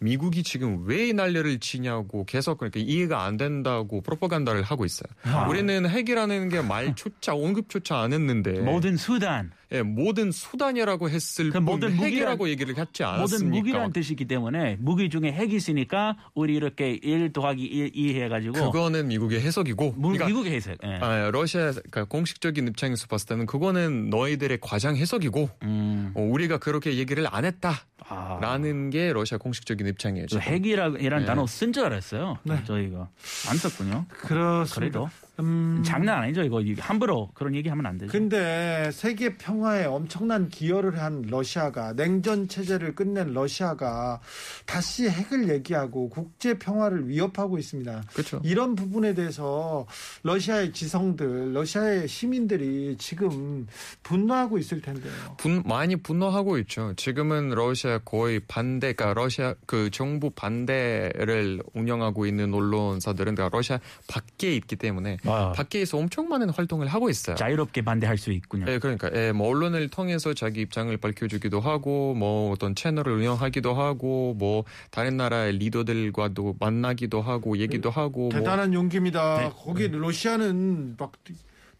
[0.00, 5.08] 미국이 지금 왜이 난리를 치냐고 계속 그러니까 이해가 안 된다고 프로파간다를 하고 있어요.
[5.24, 5.46] 아.
[5.48, 11.92] 우리는 핵이라는 게 말조차 언급조차 안 했는데 모든 수단, 예, 모든 수단이라고 했을 그뿐 모든
[11.92, 13.56] 핵이라고 무기란- 얘기를 했지 모든 않았습니까?
[13.58, 19.40] 무기란 뜻이기 때문에 무기 중에 핵이 있으니까 우리 이렇게 1 더하기 1 이해해가지고 그거는 미국의
[19.42, 20.76] 해석이고 무- 그러니까 미국의 해석.
[20.84, 20.94] 예.
[21.02, 26.12] 아, 러시아 그러니까 공식적인 입장에서 봤을 때는 그거는 너희들의 과장 해석이고 음.
[26.14, 28.90] 어, 우리가 그렇게 얘기를 안 했다라는 아.
[28.90, 30.26] 게 러시아 공식적인 입장이에요.
[30.28, 30.52] 저 지금.
[30.54, 31.24] 핵이라는 네.
[31.26, 32.38] 단어 쓴 줄 알았어요.
[32.44, 32.62] 네.
[32.64, 33.08] 저희가
[33.50, 34.06] 안 썼군요.
[34.08, 35.00] 그렇습니다.
[35.00, 38.10] 그래도 음, 장난 아니죠 이거 함부로 그런 얘기하면 안 되죠.
[38.10, 44.20] 근데 세계 평 화에 엄청난 기여를 한 러시아가 냉전 체제를 끝낸 러시아가
[44.66, 48.02] 다시 핵을 얘기하고 국제 평화를 위협하고 있습니다.
[48.12, 48.40] 그렇죠.
[48.44, 49.86] 이런 부분에 대해서
[50.22, 53.66] 러시아의 지성들, 러시아의 시민들이 지금
[54.02, 55.12] 분노하고 있을 텐데요.
[55.38, 56.94] 분, 많이 분노하고 있죠.
[56.96, 64.54] 지금은 러시아 거의 반대, 그러니까 러시아 그 정부 반대를 운영하고 있는 언론사들은 그러니까 러시아 밖에
[64.54, 67.36] 있기 때문에 아, 밖에서 엄청 많은 활동을 하고 있어요.
[67.36, 68.66] 자유롭게 반대할 수 있군요.
[68.68, 74.34] 예, 그러니까 예, 뭐 언론을 통해서 자기 입장을 밝혀주기도 하고 뭐 어떤 채널을 운영하기도 하고
[74.38, 79.38] 뭐 다른 나라의 리더들과도 만나기도 하고 얘기도 하고 뭐 대단한 용기입니다.
[79.38, 79.50] 네.
[79.56, 81.12] 거기 러시아는 막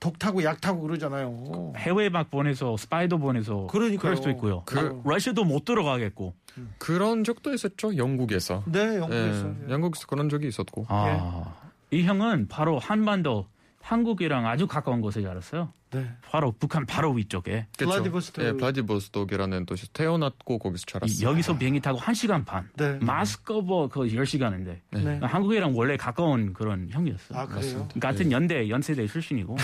[0.00, 1.72] 독타고 약타고 그러잖아요.
[1.76, 3.98] 해외 막 보내서 스파이도 보내서 그러니까요.
[4.00, 4.62] 그럴 수도 있고요.
[4.64, 6.34] 그- 러- 러시아도 못 들어가겠고.
[6.78, 7.96] 그런 적도 있었죠.
[7.96, 8.62] 영국에서.
[8.66, 9.54] 네, 영국에서.
[9.68, 10.86] 예, 영국에서 그런 적이 있었고.
[10.88, 11.54] 아,
[11.90, 13.46] 이 형은 바로 한반도
[13.80, 15.72] 한국이랑 아주 가까운 곳에 자랐어요.
[15.90, 16.06] 네.
[16.30, 17.66] 바로 북한 바로 위쪽에.
[17.78, 18.46] 블라디보스토크.
[18.46, 21.28] 예, 블라디보스톡이라는 도시 태어났고 거기서 이- 자랐어요.
[21.30, 22.68] 여기서 비행기 타고 1시간 반.
[22.76, 22.98] 네.
[23.00, 24.78] 마스커버 그 10시간인데.
[24.92, 25.18] 네.
[25.22, 27.38] 한국이랑 원래 가까운 그런 형이었어요.
[27.38, 27.88] 아, 그래요?
[28.00, 29.56] 같은 연대, 연세대 출신이고.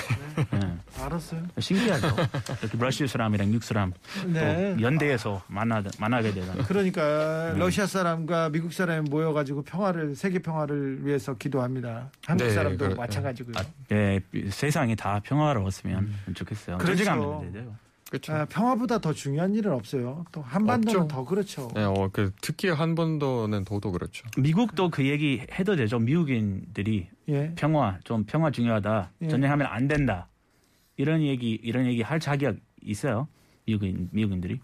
[0.54, 1.02] 예.
[1.02, 1.42] 알았어요.
[1.58, 2.06] 신기하죠.
[2.62, 3.92] 이렇게 러시아 사람이랑 미국 사람
[4.26, 4.74] 네.
[4.76, 6.52] 또 연대에서 만나, 만나게 되는.
[6.64, 7.58] 그러니까 네.
[7.58, 12.10] 러시아 사람과 미국 사람이 모여 가지고 평화를 세계 평화를 위해서 기도합니다.
[12.24, 13.54] 한국 네, 사람도 그- 마찬가지고요.
[13.92, 16.78] 예, 세상이 다 평화로웠으면 좋겠어요.
[16.78, 17.76] 전쟁 하면 돼요.
[18.10, 18.32] 그렇죠.
[18.32, 20.24] 아, 평화보다 더 중요한 일은 없어요.
[20.30, 21.14] 또 한반도는 없죠.
[21.14, 21.68] 더 그렇죠.
[21.76, 24.28] 예, 어, 그 특히 한반도는 더더 그렇죠.
[24.36, 25.98] 미국도 그 얘기 해도 되죠.
[25.98, 27.52] 미국인들이 예.
[27.56, 29.10] 평화 좀 평화 중요하다.
[29.22, 29.28] 예.
[29.28, 30.28] 전쟁하면 안 된다.
[30.96, 33.26] 이런 얘기 이런 얘기 할 자격 있어요.
[33.66, 34.60] 미국인 미국인들이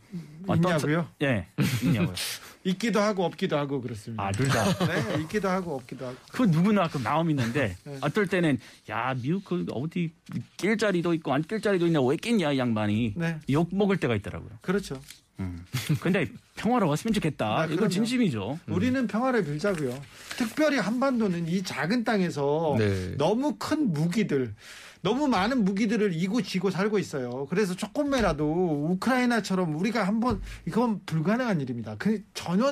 [0.46, 1.02] 어떤 있냐고요?
[1.02, 1.46] 사- 예,
[1.82, 2.14] 있냐고요.
[2.64, 4.22] 있기도 하고 없기도 하고 그렇습니다.
[4.22, 4.64] 아, 둘 다.
[4.86, 6.16] 네, 있기도 하고 없기도 하고.
[6.30, 7.98] 그 누구나 그 마음 있는데 네.
[8.02, 8.58] 어떨 때는
[8.90, 10.12] 야 미국 그 어디
[10.58, 12.18] 낄 자리도 있고 안 낄 자리도 있냐 왜이
[12.58, 14.50] 양반이 네, 욕 먹을 때가 있더라고요.
[14.60, 15.00] 그렇죠.
[15.38, 15.64] 음.
[16.00, 16.28] 근데
[16.60, 17.60] 평화로웠으면 좋겠다.
[17.60, 17.88] 아, 이건 그럼요.
[17.90, 18.58] 진심이죠.
[18.68, 19.98] 우리는 평화를 빌자고요.
[20.36, 23.16] 특별히 한반도는 이 작은 땅에서 네.
[23.16, 24.54] 너무 큰 무기들,
[25.00, 27.46] 너무 많은 무기들을 이고 지고 살고 있어요.
[27.48, 31.96] 그래서 조금이라도 우크라이나처럼 우리가 한번 이건 불가능한 일입니다.
[31.98, 32.70] 그 전혀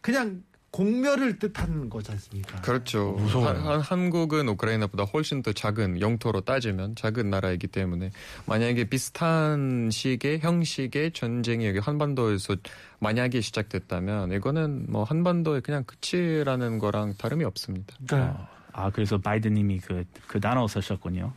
[0.00, 0.44] 그냥
[0.76, 2.60] 공멸을 뜻하는 거지 않습니까?
[2.60, 3.12] 그렇죠.
[3.12, 3.48] 무서워요.
[3.48, 8.10] 한- 한- 한국은 우크라이나보다 훨씬 더 작은 영토로 따지면 작은 나라이기 때문에
[8.44, 12.56] 만약에 비슷한 식의 형식의 전쟁이 여기 한반도에서
[12.98, 17.96] 만약에 시작됐다면 이거는 뭐 한반도의 그냥 끝이라는 거랑 다름이 없습니다.
[18.10, 18.30] 네.
[18.74, 21.32] 아 그래서 바이든님이 그 그 단어 쓰셨군요.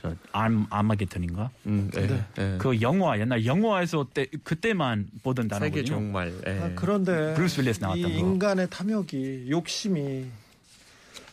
[0.00, 1.50] 저 암, 아마겟돈인가?
[1.66, 2.24] 음, 예, 네.
[2.38, 2.56] 예.
[2.58, 5.76] 그 영화 옛날 영화에서 때 그때만 보던 단어거든요.
[5.76, 6.32] 세계 종말.
[6.46, 6.58] 예.
[6.60, 8.18] 아, 그런데 브루스 윌리스 나왔던 이 거.
[8.18, 10.26] 인간의 탐욕이 욕심이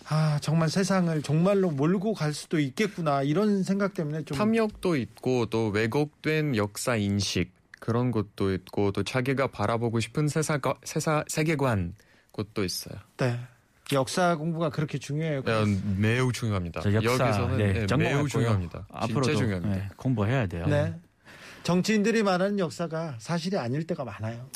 [0.10, 5.68] 아 정말 세상을 정말로 몰고 갈 수도 있겠구나 이런 생각 때문에 좀 탐욕도 있고 또
[5.68, 11.94] 왜곡된 역사 인식 그런 것도 있고 또 자기가 바라보고 싶은 세사, 세사 세계관
[12.32, 13.00] 것도 있어요.
[13.18, 13.40] 네.
[13.94, 15.44] 역사 공부가 그렇게 중요해요.
[15.48, 15.66] 예,
[15.98, 16.82] 매우 중요합니다.
[16.82, 18.18] 저 역사 여기서는 네, 예, 전공했고요.
[18.18, 18.86] 매우 중요합니다.
[18.92, 19.76] 앞으로도 진짜 중요합니다.
[19.76, 20.66] 네, 공부해야 돼요.
[20.68, 20.94] 네.
[21.64, 24.50] 정치인들이 말하는 역사가 사실이 아닐 때가 많아요.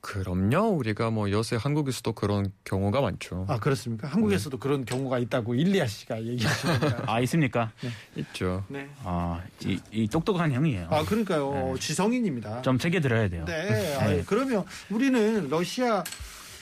[0.00, 0.76] 그럼요.
[0.76, 3.46] 우리가 뭐 요새 한국에서도 그런 경우가 많죠.
[3.48, 4.06] 아 그렇습니까?
[4.06, 7.04] 한국에서도 그런 경우가 있다고 일리아 씨가 얘기하시니까.
[7.10, 7.72] 아 있습니까?
[8.16, 8.64] 있죠.
[8.68, 8.86] 네.
[9.02, 10.88] 아, 이, 이 똑똑한 형이에요.
[10.90, 11.72] 아 그러니까요.
[11.72, 11.80] 네.
[11.80, 12.60] 지성인입니다.
[12.60, 13.46] 좀 책에 들어야 돼요.
[13.46, 13.96] 네.
[13.98, 16.04] 아유, 그러면 우리는 러시아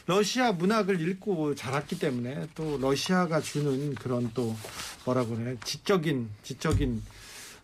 [0.07, 4.57] 러시아 문학을 읽고 자랐기 때문에 또 러시아가 주는 그런 또
[5.05, 7.03] 뭐라고 그래 지적인 지적인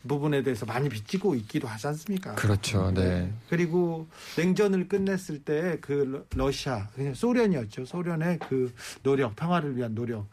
[0.06, 2.34] 부분에 대해서 많이 비치고 있기도 하지 않습니까?
[2.36, 2.92] 그렇죠.
[2.94, 3.32] 네.
[3.50, 7.84] 그리고 냉전을 끝냈을 때 그 러시아 그냥 소련이었죠.
[7.84, 8.72] 소련의 그
[9.02, 10.26] 노력 평화를 위한 노력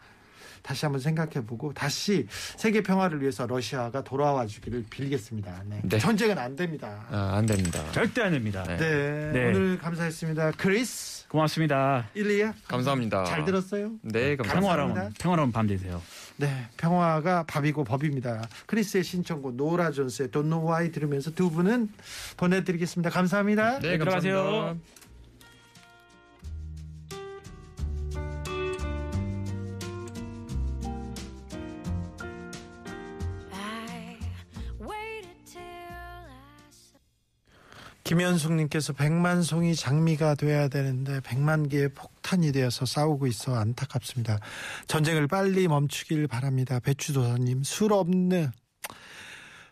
[0.66, 2.26] 다시 한번 생각해보고 다시
[2.58, 5.64] 세계 평화를 위해서 러시아가 돌아와 주기를 빌겠습니다.
[5.68, 5.80] 네.
[5.84, 6.00] 네.
[6.00, 7.06] 전쟁은 안 됩니다.
[7.12, 7.84] 아, 안 됩니다.
[7.92, 8.64] 절대 안 됩니다.
[8.64, 8.78] 네.
[8.78, 9.46] 네, 네.
[9.50, 10.54] 오늘 감사했습니다.
[10.58, 12.08] 크리스 고맙습니다.
[12.16, 13.26] 일리아 감사합니다.
[13.26, 13.92] 잘 들었어요?
[14.02, 14.54] 네, 감사합니다.
[14.54, 15.24] 평화로운 감사합니다.
[15.24, 16.02] 평화로운 밤 되세요.
[16.38, 18.48] 네, 평화가 밥이고 법입니다.
[18.66, 21.90] 크리스의 신청곡 노라 존스의 Don't Know Why 들으면서 두 분은
[22.38, 23.12] 보내드리겠습니다.
[23.12, 23.80] 감사합니다.
[23.80, 24.36] 네, 들어가세요.
[24.44, 24.82] 감사합니다.
[24.82, 25.05] I
[38.06, 44.40] 김현숙님께서 백만 송이 장미가 돼야 되는데 백만 개의 폭탄이 되어서 싸우고 있어 안타깝습니다.
[44.86, 46.80] 전쟁을 빨리 멈추길 바랍니다.
[46.80, 48.52] 배추도사님 술 없는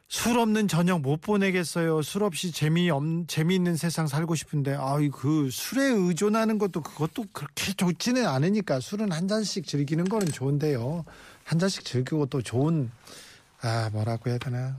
[0.07, 2.01] 술 없는 저녁 못 보내겠어요.
[2.01, 7.73] 술 없이 재미 없 재미있는 세상 살고 싶은데 아이 그 술에 의존하는 것도 그것도 그렇게
[7.73, 11.05] 좋지는 않으니까 술은 한 잔씩 즐기는 거는 좋은데요.
[11.43, 12.89] 한 잔씩 즐기고 또 좋은
[13.61, 14.75] 아 뭐라고 해야 되나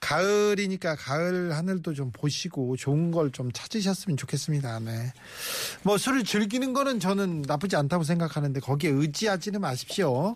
[0.00, 4.80] 가을이니까 가을 하늘도 좀 보시고 좋은 걸 좀 찾으셨으면 좋겠습니다.
[4.80, 5.12] 네.
[5.84, 10.34] 뭐 술을 즐기는 거는 저는 나쁘지 않다고 생각하는데 거기에 의지하지는 마십시오.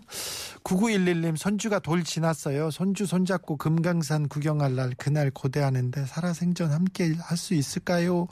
[0.63, 2.71] 9911님 손주가 돌 지났어요.
[2.71, 8.27] 손주 손잡고 금강산 구경할 날 그날 고대하는데 살아생전 함께 할 수 있을까요?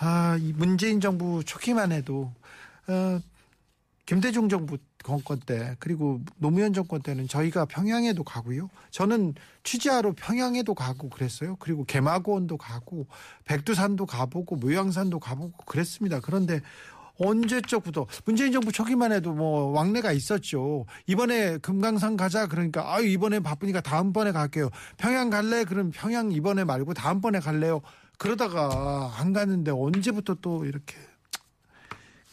[0.00, 2.32] 아, 이 문재인 정부 초기만 해도
[2.88, 3.20] 어,
[4.06, 8.70] 김대중 정부 정권 때 그리고 노무현 정권 때는 저희가 평양에도 가고요.
[8.90, 11.56] 저는 취재하러 평양에도 가고 그랬어요.
[11.58, 13.06] 그리고 개마고원도 가고
[13.44, 16.20] 백두산도 가보고 모양산도 가보고 그랬습니다.
[16.20, 16.60] 그런데
[17.18, 20.86] 언제적부터 문재인 정부 초기만 해도 뭐 왕래가 있었죠.
[21.06, 24.70] 이번에 금강산 가자 그러니까 아유 이번에 바쁘니까 다음번에 갈게요.
[24.96, 25.64] 평양 갈래?
[25.64, 27.82] 그럼 평양 이번에 말고 다음번에 갈래요.
[28.18, 30.96] 그러다가 안 가는데 언제부터 또 이렇게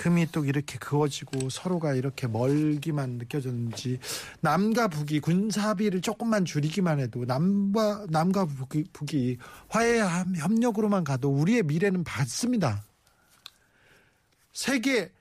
[0.01, 3.99] 금이 또 이렇게 그어지고 서로가 이렇게 멀기만 느껴졌는지
[4.39, 9.37] 남과 북이 군사비를 조금만 줄이기만 해도 남과 남과 북이, 북이
[9.69, 12.83] 화해 협력으로만 가도 우리의 미래는 밝습니다.
[14.53, 15.11] 세계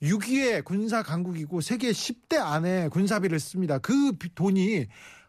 [0.00, 3.76] 6위의 군사 강국이고 세계 10대 안에 군사비를 씁니다.
[3.78, 4.86] 그 비- 돈이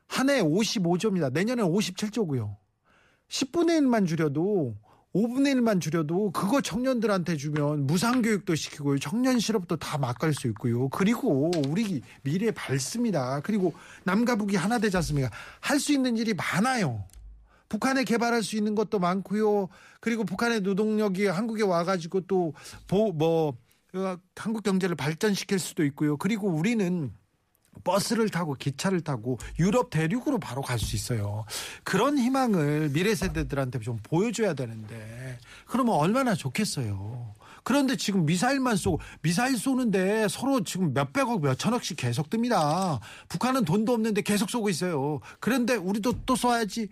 [0.08, 1.34] 한 해 55조입니다.
[1.34, 2.56] 내년에 57조고요.
[3.28, 4.78] 10분의 1만 줄여도
[5.14, 8.98] 5분의 1만 줄여도 그거 청년들한테 주면 무상교육도 시키고요.
[8.98, 10.90] 청년 실업도 다 막을 수 있고요.
[10.90, 13.40] 그리고 우리 미래 밝습니다.
[13.42, 13.74] 그리고
[14.06, 15.30] 남과 북이 하나 되지 않습니까?
[15.60, 17.04] 할 수 있는 일이 많아요.
[17.70, 19.68] 북한에 개발할 수 있는 것도 많고요.
[20.00, 23.54] 그리고 북한의 노동력이 한국에 와가지고 또뭐
[23.96, 26.18] 어, 한국 경제를 발전시킬 수도 있고요.
[26.18, 27.12] 그리고 우리는
[27.84, 31.46] 버스를 타고 기차를 타고 유럽 대륙으로 바로 갈 수 있어요.
[31.84, 37.34] 그런 희망을 미래 세대들한테 좀 보여줘야 되는데 그러면 얼마나 좋겠어요.
[37.64, 43.00] 그런데 지금 미사일만 쏘고 미사일 쏘는데 서로 지금 몇백억 몇천억씩 계속 뜹니다.
[43.30, 45.22] 북한은 돈도 없는데 계속 쏘고 있어요.
[45.40, 46.90] 그런데 우리도 또 쏘아야지.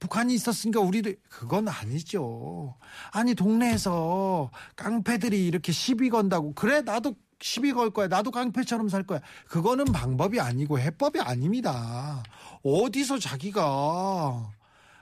[0.00, 2.76] 북한이 있었으니까 우리도 그건 아니죠.
[3.10, 8.08] 아니 동네에서 깡패들이 이렇게 시비 건다고 그래 나도 시비 걸 거야.
[8.08, 9.20] 나도 깡패처럼 살 거야.
[9.48, 12.22] 그거는 방법이 아니고 해법이 아닙니다.
[12.62, 14.50] 어디서 자기가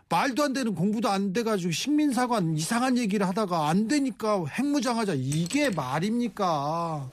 [0.09, 5.15] 말도 안 되는 공부도 안 돼가지고 식민사관 이상한 얘기를 하다가 안 되니까 핵무장하자.
[5.17, 7.11] 이게 말입니까?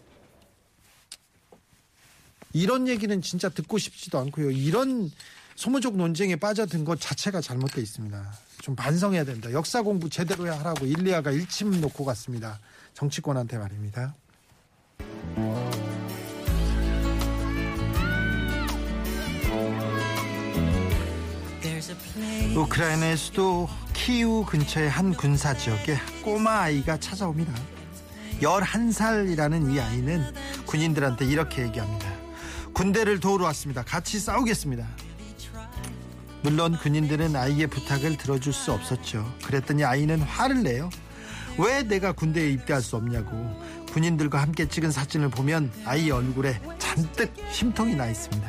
[2.53, 4.51] 이런 얘기는 진짜 듣고 싶지도 않고요.
[4.51, 5.09] 이런
[5.55, 8.33] 소모적 논쟁에 빠져든 것 자체가 잘못되어 있습니다.
[8.61, 9.51] 좀 반성해야 된다.
[9.51, 12.59] 역사 공부 제대로 하라고 일리아가 일침 놓고 갔습니다.
[12.93, 14.13] 정치권한테 말입니다.
[22.55, 27.53] 우크라이나의 수도 키우 근처의 한 군사 지역에 꼬마 아이가 찾아옵니다.
[28.41, 30.33] 11살이라는 이 아이는
[30.65, 32.07] 군인들한테 이렇게 얘기합니다.
[32.73, 33.83] 군대를 도우러 왔습니다.
[33.83, 34.85] 같이 싸우겠습니다.
[36.41, 39.25] 물론 군인들은 아이의 부탁을 들어줄 수 없었죠.
[39.45, 40.89] 그랬더니 아이는 화를 내요.
[41.57, 43.31] 왜 내가 군대에 입대할 수 없냐고.
[43.93, 48.47] 군인들과 함께 찍은 사진을 보면 아이 얼굴에 잔뜩 심통이 나 있습니다.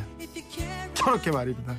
[0.95, 1.77] 저렇게 말입니다.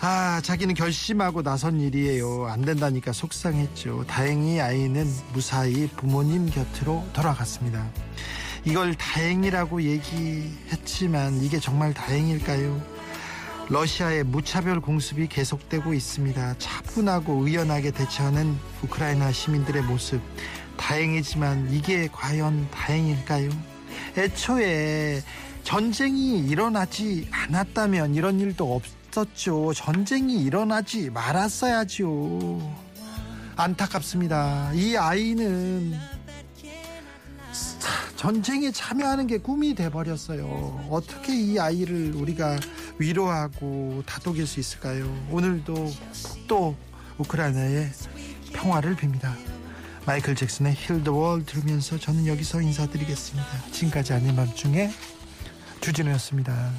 [0.00, 2.46] 아, 자기는 결심하고 나선 일이에요.
[2.46, 4.04] 안 된다니까 속상했죠.
[4.06, 7.88] 다행히 아이는 무사히 부모님 곁으로 돌아갔습니다.
[8.66, 12.82] 이걸 다행이라고 얘기했지만 이게 정말 다행일까요?
[13.70, 16.56] 러시아의 무차별 공습이 계속되고 있습니다.
[16.58, 20.20] 차분하고 의연하게 대처하는 우크라이나 시민들의 모습.
[20.84, 23.48] 다행이지만 이게 과연 다행일까요?
[24.18, 25.22] 애초에
[25.62, 29.72] 전쟁이 일어나지 않았다면 이런 일도 없었죠.
[29.72, 32.74] 전쟁이 일어나지 말았어야죠.
[33.56, 34.72] 안타깝습니다.
[34.74, 35.94] 이 아이는
[38.16, 40.86] 전쟁에 참여하는 게 꿈이 돼버렸어요.
[40.90, 42.58] 어떻게 이 아이를 우리가
[42.98, 45.06] 위로하고 다독일 수 있을까요?
[45.30, 45.92] 오늘도
[46.46, 46.76] 또
[47.16, 47.90] 우크라이나의
[48.52, 49.53] 평화를 빕니다.
[50.06, 53.70] 마이클 잭슨의 힐더월 들으면서 저는 여기서 인사드리겠습니다.
[53.72, 54.90] 지금까지 아닌 밤중에
[55.80, 56.72] 주진우였습니다.